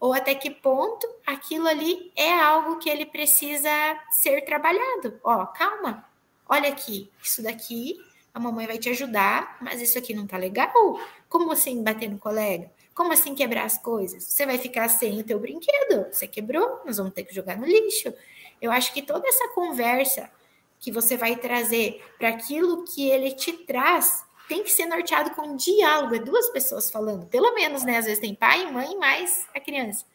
[0.02, 3.70] ou até que ponto aquilo ali é algo que ele precisa
[4.10, 5.20] ser trabalhado.
[5.24, 6.04] Ó, calma,
[6.50, 11.00] olha aqui, isso daqui a mamãe vai te ajudar, mas isso aqui não tá legal.
[11.30, 12.72] Como assim bater no colega?
[12.96, 14.24] Como assim quebrar as coisas?
[14.24, 16.08] Você vai ficar sem o teu brinquedo.
[16.12, 18.12] Você quebrou, nós vamos ter que jogar no lixo.
[18.60, 20.32] Eu acho que toda essa conversa
[20.80, 25.56] que você vai trazer para aquilo que ele te traz tem que ser norteado com
[25.56, 27.98] diálogo, é duas pessoas falando, pelo menos, né?
[27.98, 30.06] Às vezes tem pai, mãe, mais a criança.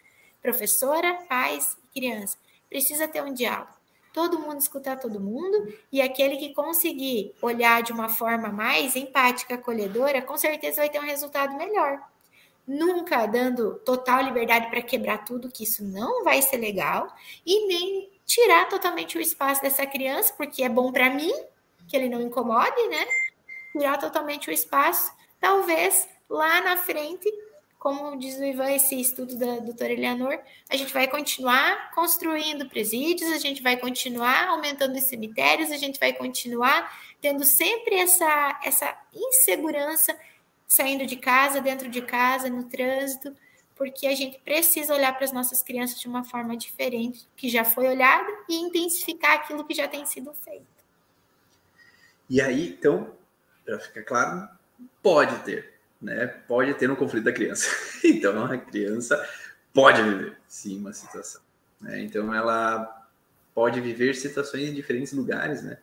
[0.43, 2.37] Professora, pais e criança.
[2.69, 3.75] Precisa ter um diálogo
[4.13, 9.57] todo mundo escutar todo mundo, e aquele que conseguir olhar de uma forma mais empática,
[9.57, 12.01] acolhedora, com certeza vai ter um resultado melhor.
[12.67, 17.15] Nunca dando total liberdade para quebrar tudo, que isso não vai ser legal,
[17.45, 21.35] e nem tirar totalmente o espaço dessa criança, porque é bom para mim,
[21.87, 23.07] que ele não incomode, né?
[23.77, 27.31] Tirar totalmente o espaço, talvez lá na frente
[27.79, 33.31] como diz o Ivan, esse estudo da doutora Eleanor, a gente vai continuar construindo presídios,
[33.31, 38.99] a gente vai continuar aumentando os cemitérios, a gente vai continuar tendo sempre essa, essa
[39.15, 40.19] insegurança
[40.67, 43.33] saindo de casa, dentro de casa, no trânsito,
[43.77, 47.63] porque a gente precisa olhar para as nossas crianças de uma forma diferente, que já
[47.63, 50.67] foi olhada, e intensificar aquilo que já tem sido feito.
[52.29, 53.15] E aí, então,
[53.67, 54.49] para ficar claro,
[55.03, 57.69] pode ter né, pode ter um conflito da criança.
[58.05, 59.21] Então, a criança
[59.73, 61.41] pode viver, sim, uma situação.
[61.81, 62.03] Né?
[62.03, 63.05] Então, ela
[63.55, 65.79] pode viver situações em diferentes lugares, né?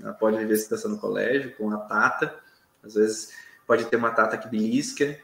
[0.00, 2.38] Ela pode viver situação no colégio com a tata,
[2.84, 3.32] às vezes
[3.66, 5.18] pode ter uma tata que belisca,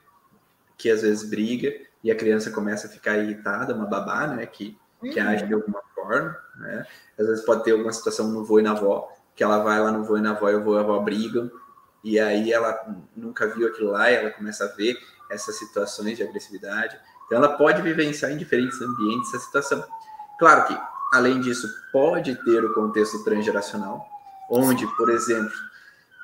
[0.76, 1.72] que às vezes briga,
[2.02, 5.28] e a criança começa a ficar irritada, uma babá, né, que, que uhum.
[5.28, 6.86] age de alguma forma, né?
[7.16, 9.92] Às vezes pode ter alguma situação no vô e na avó, que ela vai lá
[9.92, 11.50] no vô e na avó e o vô e a avó brigam,
[12.04, 12.86] e aí ela
[13.16, 14.96] nunca viu aquilo lá e ela começa a ver
[15.30, 16.98] essas situações de agressividade.
[17.26, 19.84] Então ela pode vivenciar em diferentes ambientes essa situação.
[20.38, 20.78] Claro que,
[21.12, 24.06] além disso, pode ter o contexto transgeracional,
[24.50, 25.54] onde, por exemplo,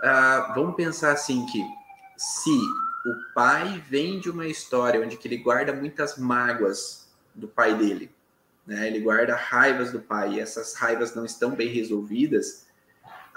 [0.02, 1.64] uh, vamos pensar assim que
[2.16, 2.58] se
[3.06, 8.14] o pai vem de uma história onde que ele guarda muitas mágoas do pai dele,
[8.66, 8.86] né?
[8.86, 12.66] Ele guarda raivas do pai e essas raivas não estão bem resolvidas,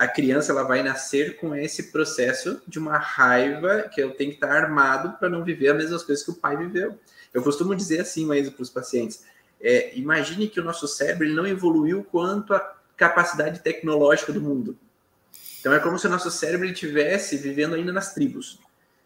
[0.04, 4.36] a criança ela vai nascer com esse processo de uma raiva que eu tenho que
[4.36, 7.00] estar armado para não viver as mesmas coisas que o pai viveu.
[7.34, 9.24] Eu costumo dizer assim, mas para os pacientes,
[9.62, 14.78] é, imagine que o nosso cérebro não evoluiu quanto a capacidade tecnológica do mundo.
[15.62, 18.60] Então é como se o nosso cérebro estivesse vivendo ainda nas tribos.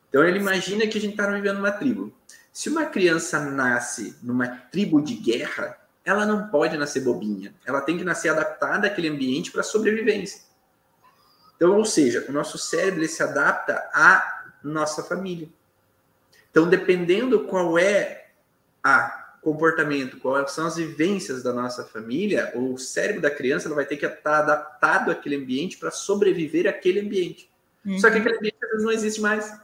[0.10, 2.12] Então ele imagina que a gente está vivendo numa tribo.
[2.52, 7.54] Se uma criança nasce numa tribo de guerra, ela não pode nascer bobinha.
[7.64, 10.47] Ela tem que nascer adaptada àquele ambiente para sobrevivência.
[11.58, 15.50] Então, ou seja, o nosso cérebro ele se adapta à nossa família.
[16.50, 18.30] Então, dependendo qual é
[18.84, 23.86] a comportamento, quais são as vivências da nossa família, o cérebro da criança ela vai
[23.86, 27.50] ter que estar adaptado àquele ambiente para sobreviver àquele ambiente.
[27.86, 27.98] Uhum.
[28.00, 29.60] Só que aquele ambiente às vezes não existe mais.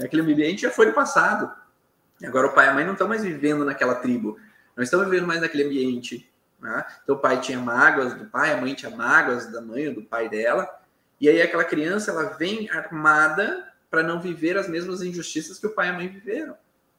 [0.00, 1.50] Aquele ambiente já foi no passado.
[2.22, 4.38] Agora o pai e a mãe não estão mais vivendo naquela tribo,
[4.76, 6.30] não estão vivendo mais naquele ambiente.
[6.60, 6.84] Né?
[7.02, 10.02] Então o pai tinha mágoas do pai, a mãe tinha mágoas da mãe ou do
[10.02, 10.68] pai dela,
[11.20, 15.74] e aí aquela criança ela vem armada para não viver as mesmas injustiças que o
[15.74, 16.56] pai e a mãe viveram.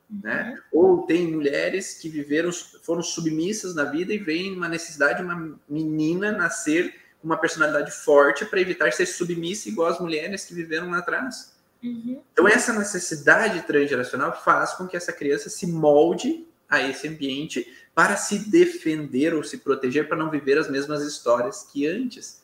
[0.10, 0.60] Né?
[0.74, 0.80] Uhum.
[0.82, 2.52] Ou tem mulheres que viveram,
[2.82, 7.92] foram submissas na vida e vem uma necessidade de uma menina nascer com uma personalidade
[7.92, 11.54] forte para evitar ser submissa igual as mulheres que viveram lá atrás.
[11.84, 12.22] Uhum.
[12.34, 18.16] Então essa necessidade transgeracional faz com que essa criança se molde a esse ambiente para
[18.16, 22.39] se defender ou se proteger para não viver as mesmas histórias que antes.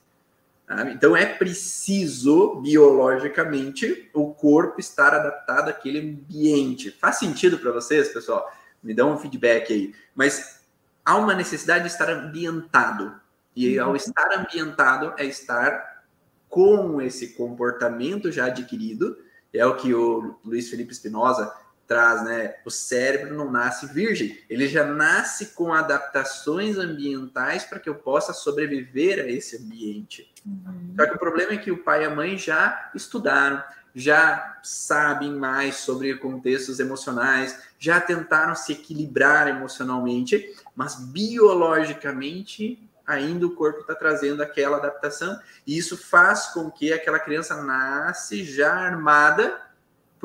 [0.92, 6.90] Então é preciso biologicamente o corpo estar adaptado àquele ambiente.
[6.90, 8.52] Faz sentido para vocês, pessoal?
[8.82, 9.96] Me dão um feedback aí.
[10.16, 10.62] Mas
[11.04, 13.14] há uma necessidade de estar ambientado.
[13.56, 13.96] E ao uhum.
[13.96, 16.04] estar ambientado é estar
[16.50, 19.18] com esse comportamento já adquirido.
[19.54, 21.54] É o que o Luiz Felipe Espinosa
[21.88, 22.56] traz, né?
[22.66, 28.34] O cérebro não nasce virgem, ele já nasce com adaptações ambientais para que eu possa
[28.34, 30.32] sobreviver a esse ambiente.
[30.46, 30.94] Uhum.
[30.98, 33.64] Só que o problema é que o pai e a mãe já estudaram,
[33.94, 43.52] já sabem mais sobre contextos emocionais, já tentaram se equilibrar emocionalmente, mas biologicamente ainda o
[43.52, 49.62] corpo está trazendo aquela adaptação, e isso faz com que aquela criança nasce já armada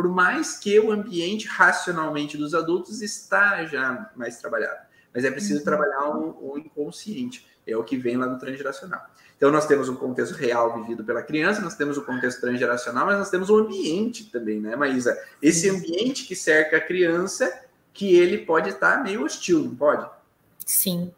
[0.01, 4.79] por mais que o ambiente racionalmente dos adultos está já mais trabalhado.
[5.15, 5.65] Mas é preciso uhum.
[5.65, 9.05] trabalhar o, o, inconsciente, é o que vem lá no transgeracional.
[9.37, 13.19] Então, nós temos um contexto real vivido pela criança, nós temos o contexto transgeracional, mas
[13.19, 15.19] nós temos o ambiente também, né, Maísa?
[15.43, 17.53] Esse ambiente que cerca a criança
[17.93, 20.09] que ele pode estar meio hostil, não pode?
[20.73, 21.11] Sim,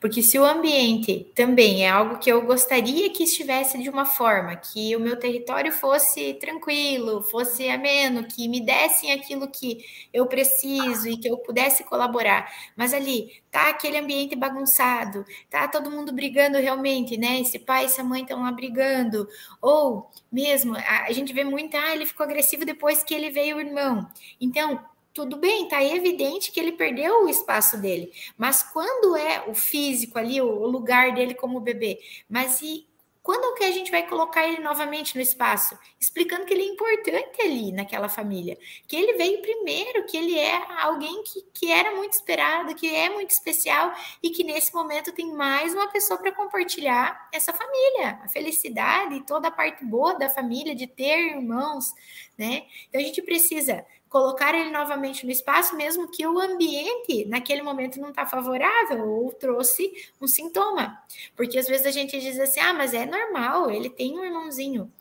[0.00, 4.56] porque se o ambiente também é algo que eu gostaria que estivesse de uma forma,
[4.56, 11.06] que o meu território fosse tranquilo, fosse ameno, que me dessem aquilo que eu preciso
[11.06, 16.56] e que eu pudesse colaborar, mas ali tá aquele ambiente bagunçado, tá todo mundo brigando
[16.56, 17.40] realmente, né?
[17.40, 19.28] Esse pai e essa mãe estão lá brigando,
[19.60, 23.56] ou mesmo a, a gente vê muito, ah, ele ficou agressivo depois que ele veio
[23.58, 24.08] o irmão.
[24.40, 24.82] Então,
[25.14, 28.12] tudo bem, tá evidente que ele perdeu o espaço dele.
[28.36, 32.84] Mas quando é o físico ali, o lugar dele como bebê, mas e
[33.22, 35.78] quando que a gente vai colocar ele novamente no espaço?
[35.98, 40.60] Explicando que ele é importante ali naquela família, que ele veio primeiro, que ele é
[40.82, 45.32] alguém que, que era muito esperado, que é muito especial e que nesse momento tem
[45.32, 50.28] mais uma pessoa para compartilhar essa família, a felicidade e toda a parte boa da
[50.28, 51.94] família, de ter irmãos,
[52.36, 52.66] né?
[52.90, 57.98] Então a gente precisa colocar ele novamente no espaço, mesmo que o ambiente naquele momento
[57.98, 61.02] não está favorável ou trouxe um sintoma.
[61.34, 64.92] Porque às vezes a gente diz assim: ah, mas é normal, ele tem um irmãozinho.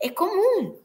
[0.00, 0.78] É comum,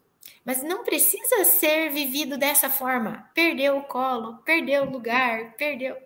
[0.44, 3.30] mas não precisa ser vivido dessa forma.
[3.32, 5.96] Perdeu o colo, perdeu o lugar, perdeu.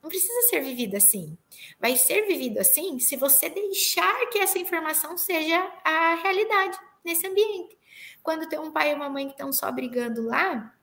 [0.00, 1.36] Não precisa ser vivido assim.
[1.80, 7.76] Vai ser vivido assim se você deixar que essa informação seja a realidade nesse ambiente.
[8.22, 10.74] Quando tem um pai e uma mãe que estão só brigando lá,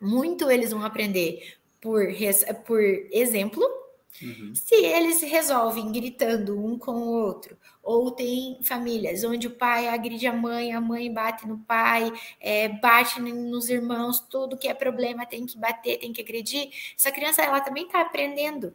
[0.00, 2.06] muito eles vão aprender por,
[2.66, 2.80] por
[3.12, 3.62] exemplo.
[4.20, 4.52] Uhum.
[4.52, 10.26] Se eles resolvem gritando um com o outro, ou tem famílias onde o pai agride
[10.26, 15.24] a mãe, a mãe bate no pai, é, bate nos irmãos, tudo que é problema
[15.24, 18.74] tem que bater, tem que agredir, essa criança ela também está aprendendo.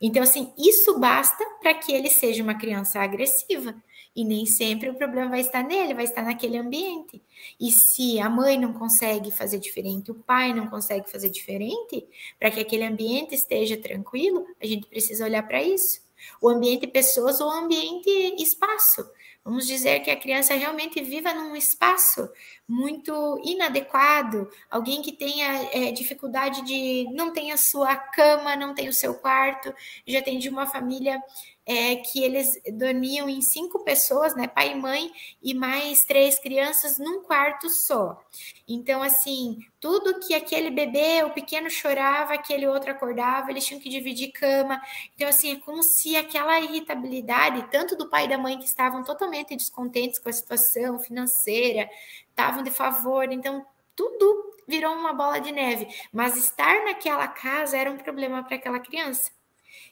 [0.00, 3.74] Então, assim, isso basta para que ele seja uma criança agressiva.
[4.16, 7.22] E nem sempre o problema vai estar nele, vai estar naquele ambiente.
[7.60, 12.08] E se a mãe não consegue fazer diferente, o pai não consegue fazer diferente,
[12.40, 16.00] para que aquele ambiente esteja tranquilo, a gente precisa olhar para isso.
[16.40, 18.08] O ambiente pessoas ou ambiente
[18.42, 19.06] espaço.
[19.44, 22.28] Vamos dizer que a criança realmente viva num espaço
[22.66, 28.88] muito inadequado, alguém que tenha é, dificuldade de não tem a sua cama, não tem
[28.88, 29.72] o seu quarto.
[30.04, 31.22] Já tem de uma família
[31.66, 34.46] é que eles dormiam em cinco pessoas, né?
[34.46, 35.10] Pai e mãe
[35.42, 38.22] e mais três crianças num quarto só.
[38.68, 43.88] Então, assim, tudo que aquele bebê, o pequeno chorava, aquele outro acordava, eles tinham que
[43.88, 44.80] dividir cama.
[45.16, 49.02] Então, assim, é como se aquela irritabilidade, tanto do pai e da mãe que estavam
[49.02, 51.90] totalmente descontentes com a situação financeira,
[52.28, 55.88] estavam de favor, então tudo virou uma bola de neve.
[56.12, 59.35] Mas estar naquela casa era um problema para aquela criança.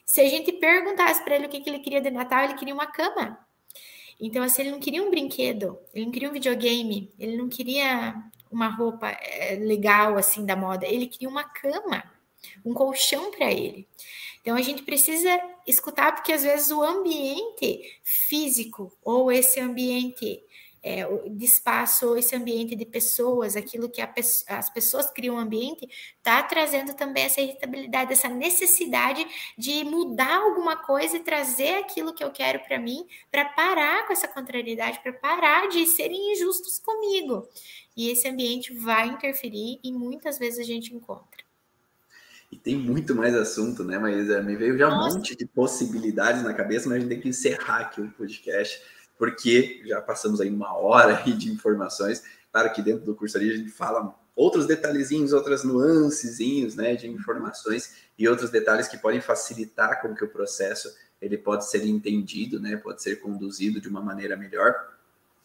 [0.05, 2.73] Se a gente perguntasse para ele o que, que ele queria de Natal, ele queria
[2.73, 3.39] uma cama.
[4.19, 8.15] Então, assim, ele não queria um brinquedo, ele não queria um videogame, ele não queria
[8.49, 12.03] uma roupa é, legal, assim, da moda, ele queria uma cama,
[12.63, 13.87] um colchão para ele.
[14.41, 15.29] Então, a gente precisa
[15.67, 20.41] escutar, porque às vezes o ambiente físico ou esse ambiente
[20.85, 23.99] é, de espaço, esse ambiente de pessoas, aquilo que
[24.47, 29.25] as pessoas criam um ambiente, está trazendo também essa irritabilidade, essa necessidade
[29.57, 34.13] de mudar alguma coisa e trazer aquilo que eu quero para mim, para parar com
[34.13, 37.49] essa contrariedade, para parar de serem injustos comigo.
[37.97, 41.43] E esse ambiente vai interferir e muitas vezes a gente encontra.
[42.51, 43.97] E tem muito mais assunto, né?
[43.97, 47.19] Mas é, me veio já um monte de possibilidades na cabeça, mas a gente tem
[47.19, 48.79] que encerrar aqui o podcast
[49.17, 52.23] porque já passamos aí uma hora aí de informações.
[52.51, 57.07] Claro que dentro do curso ali a gente fala outros detalhezinhos, outras nuancezinhos, né, de
[57.07, 62.59] informações e outros detalhes que podem facilitar com que o processo ele pode ser entendido,
[62.59, 64.75] né, pode ser conduzido de uma maneira melhor.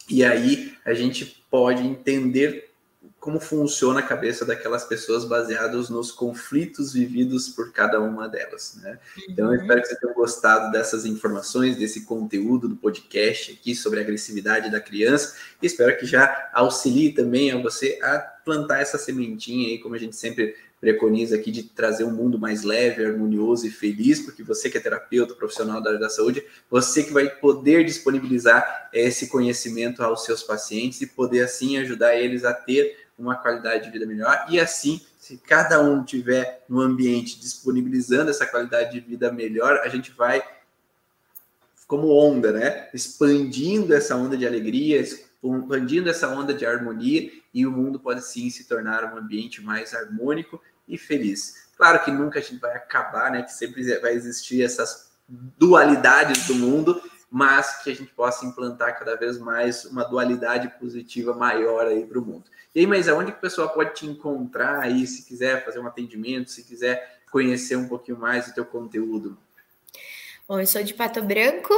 [0.09, 2.70] E aí a gente pode entender
[3.21, 8.99] como funciona a cabeça daquelas pessoas baseados nos conflitos vividos por cada uma delas, né?
[9.29, 13.99] Então eu espero que vocês tenham gostado dessas informações, desse conteúdo do podcast aqui sobre
[13.99, 18.97] a agressividade da criança e espero que já auxilie também a você a plantar essa
[18.97, 23.67] sementinha aí, como a gente sempre preconiza aqui de trazer um mundo mais leve, harmonioso
[23.67, 27.29] e feliz, porque você que é terapeuta, profissional da área da saúde, você que vai
[27.29, 33.37] poder disponibilizar esse conhecimento aos seus pacientes e poder assim ajudar eles a ter uma
[33.37, 34.47] qualidade de vida melhor.
[34.49, 39.89] E assim, se cada um tiver no ambiente disponibilizando essa qualidade de vida melhor, a
[39.89, 40.43] gente vai
[41.87, 42.89] como onda, né?
[42.95, 48.49] Expandindo essa onda de alegria, expandindo essa onda de harmonia e o mundo pode sim
[48.49, 51.69] se tornar um ambiente mais harmônico e feliz.
[51.77, 53.43] Claro que nunca a gente vai acabar, né?
[53.43, 59.17] Que sempre vai existir essas dualidades do mundo, mas que a gente possa implantar cada
[59.17, 62.45] vez mais uma dualidade positiva maior aí para o mundo.
[62.75, 65.87] E aí, mas aonde que o pessoal pode te encontrar aí, se quiser fazer um
[65.87, 69.39] atendimento, se quiser conhecer um pouquinho mais do teu conteúdo?
[70.49, 71.73] Bom, eu sou de Pato Branco,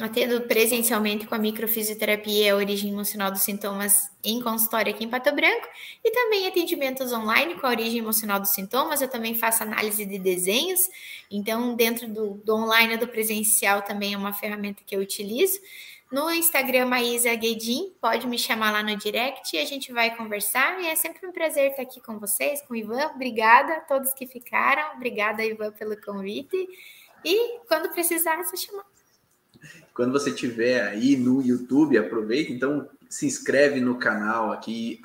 [0.00, 5.08] atendo presencialmente com a microfisioterapia e a origem emocional dos sintomas em consultório aqui em
[5.08, 5.66] Pato Branco
[6.04, 9.00] e também atendimentos online com a origem emocional dos sintomas.
[9.00, 10.80] Eu também faço análise de desenhos,
[11.30, 15.58] então dentro do, do online ou do presencial também é uma ferramenta que eu utilizo.
[16.12, 20.80] No Instagram, Maísa Guedin, pode me chamar lá no direct e a gente vai conversar.
[20.80, 23.06] E é sempre um prazer estar aqui com vocês, com o Ivan.
[23.14, 24.94] Obrigada a todos que ficaram.
[24.94, 26.56] Obrigada, Ivan, pelo convite.
[27.24, 28.95] E quando precisar, é só chamar.
[29.94, 35.00] Quando você estiver aí no YouTube, aproveita, então se inscreve no canal aqui,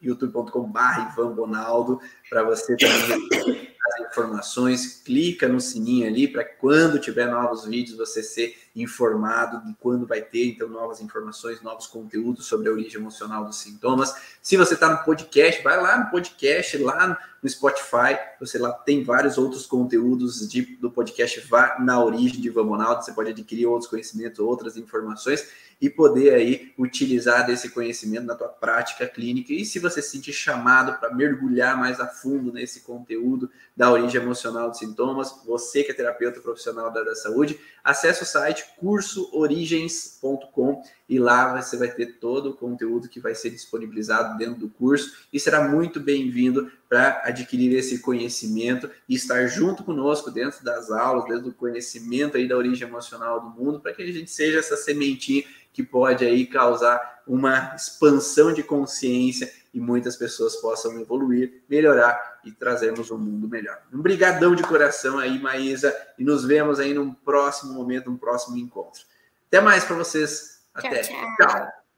[0.00, 7.26] youtube.com.br Ivan Bonaldo, para você também as informações, clica no sininho ali para quando tiver
[7.26, 12.68] novos vídeos você ser informado de quando vai ter, então, novas informações, novos conteúdos sobre
[12.68, 14.14] a origem emocional dos sintomas.
[14.42, 19.04] Se você está no podcast, vai lá no podcast, lá no Spotify, você lá tem
[19.04, 23.66] vários outros conteúdos de, do podcast Vá na Origem de Ivan Bonaldo, você pode adquirir
[23.66, 25.46] outros conhecimentos, outras informações
[25.80, 29.52] e poder aí utilizar desse conhecimento na tua prática clínica.
[29.52, 34.20] E se você se sentir chamado para mergulhar mais a fundo nesse conteúdo da origem
[34.20, 40.82] emocional dos sintomas, você que é terapeuta profissional da, da saúde, acesse o site cursoorigens.com
[41.08, 45.26] e lá você vai ter todo o conteúdo que vai ser disponibilizado dentro do curso
[45.32, 51.24] e será muito bem-vindo para adquirir esse conhecimento e estar junto conosco dentro das aulas,
[51.24, 54.76] dentro do conhecimento aí da origem emocional do mundo, para que a gente seja essa
[54.76, 62.38] sementinha que pode aí causar uma expansão de consciência e muitas pessoas possam evoluir, melhorar
[62.44, 63.82] e trazermos um mundo melhor.
[63.92, 68.56] Um brigadão de coração aí, Maísa, e nos vemos aí num próximo momento, num próximo
[68.56, 69.02] encontro.
[69.48, 70.62] Até mais para vocês.
[70.72, 71.02] Até.
[71.02, 71.36] tchau.
[71.36, 71.83] tchau.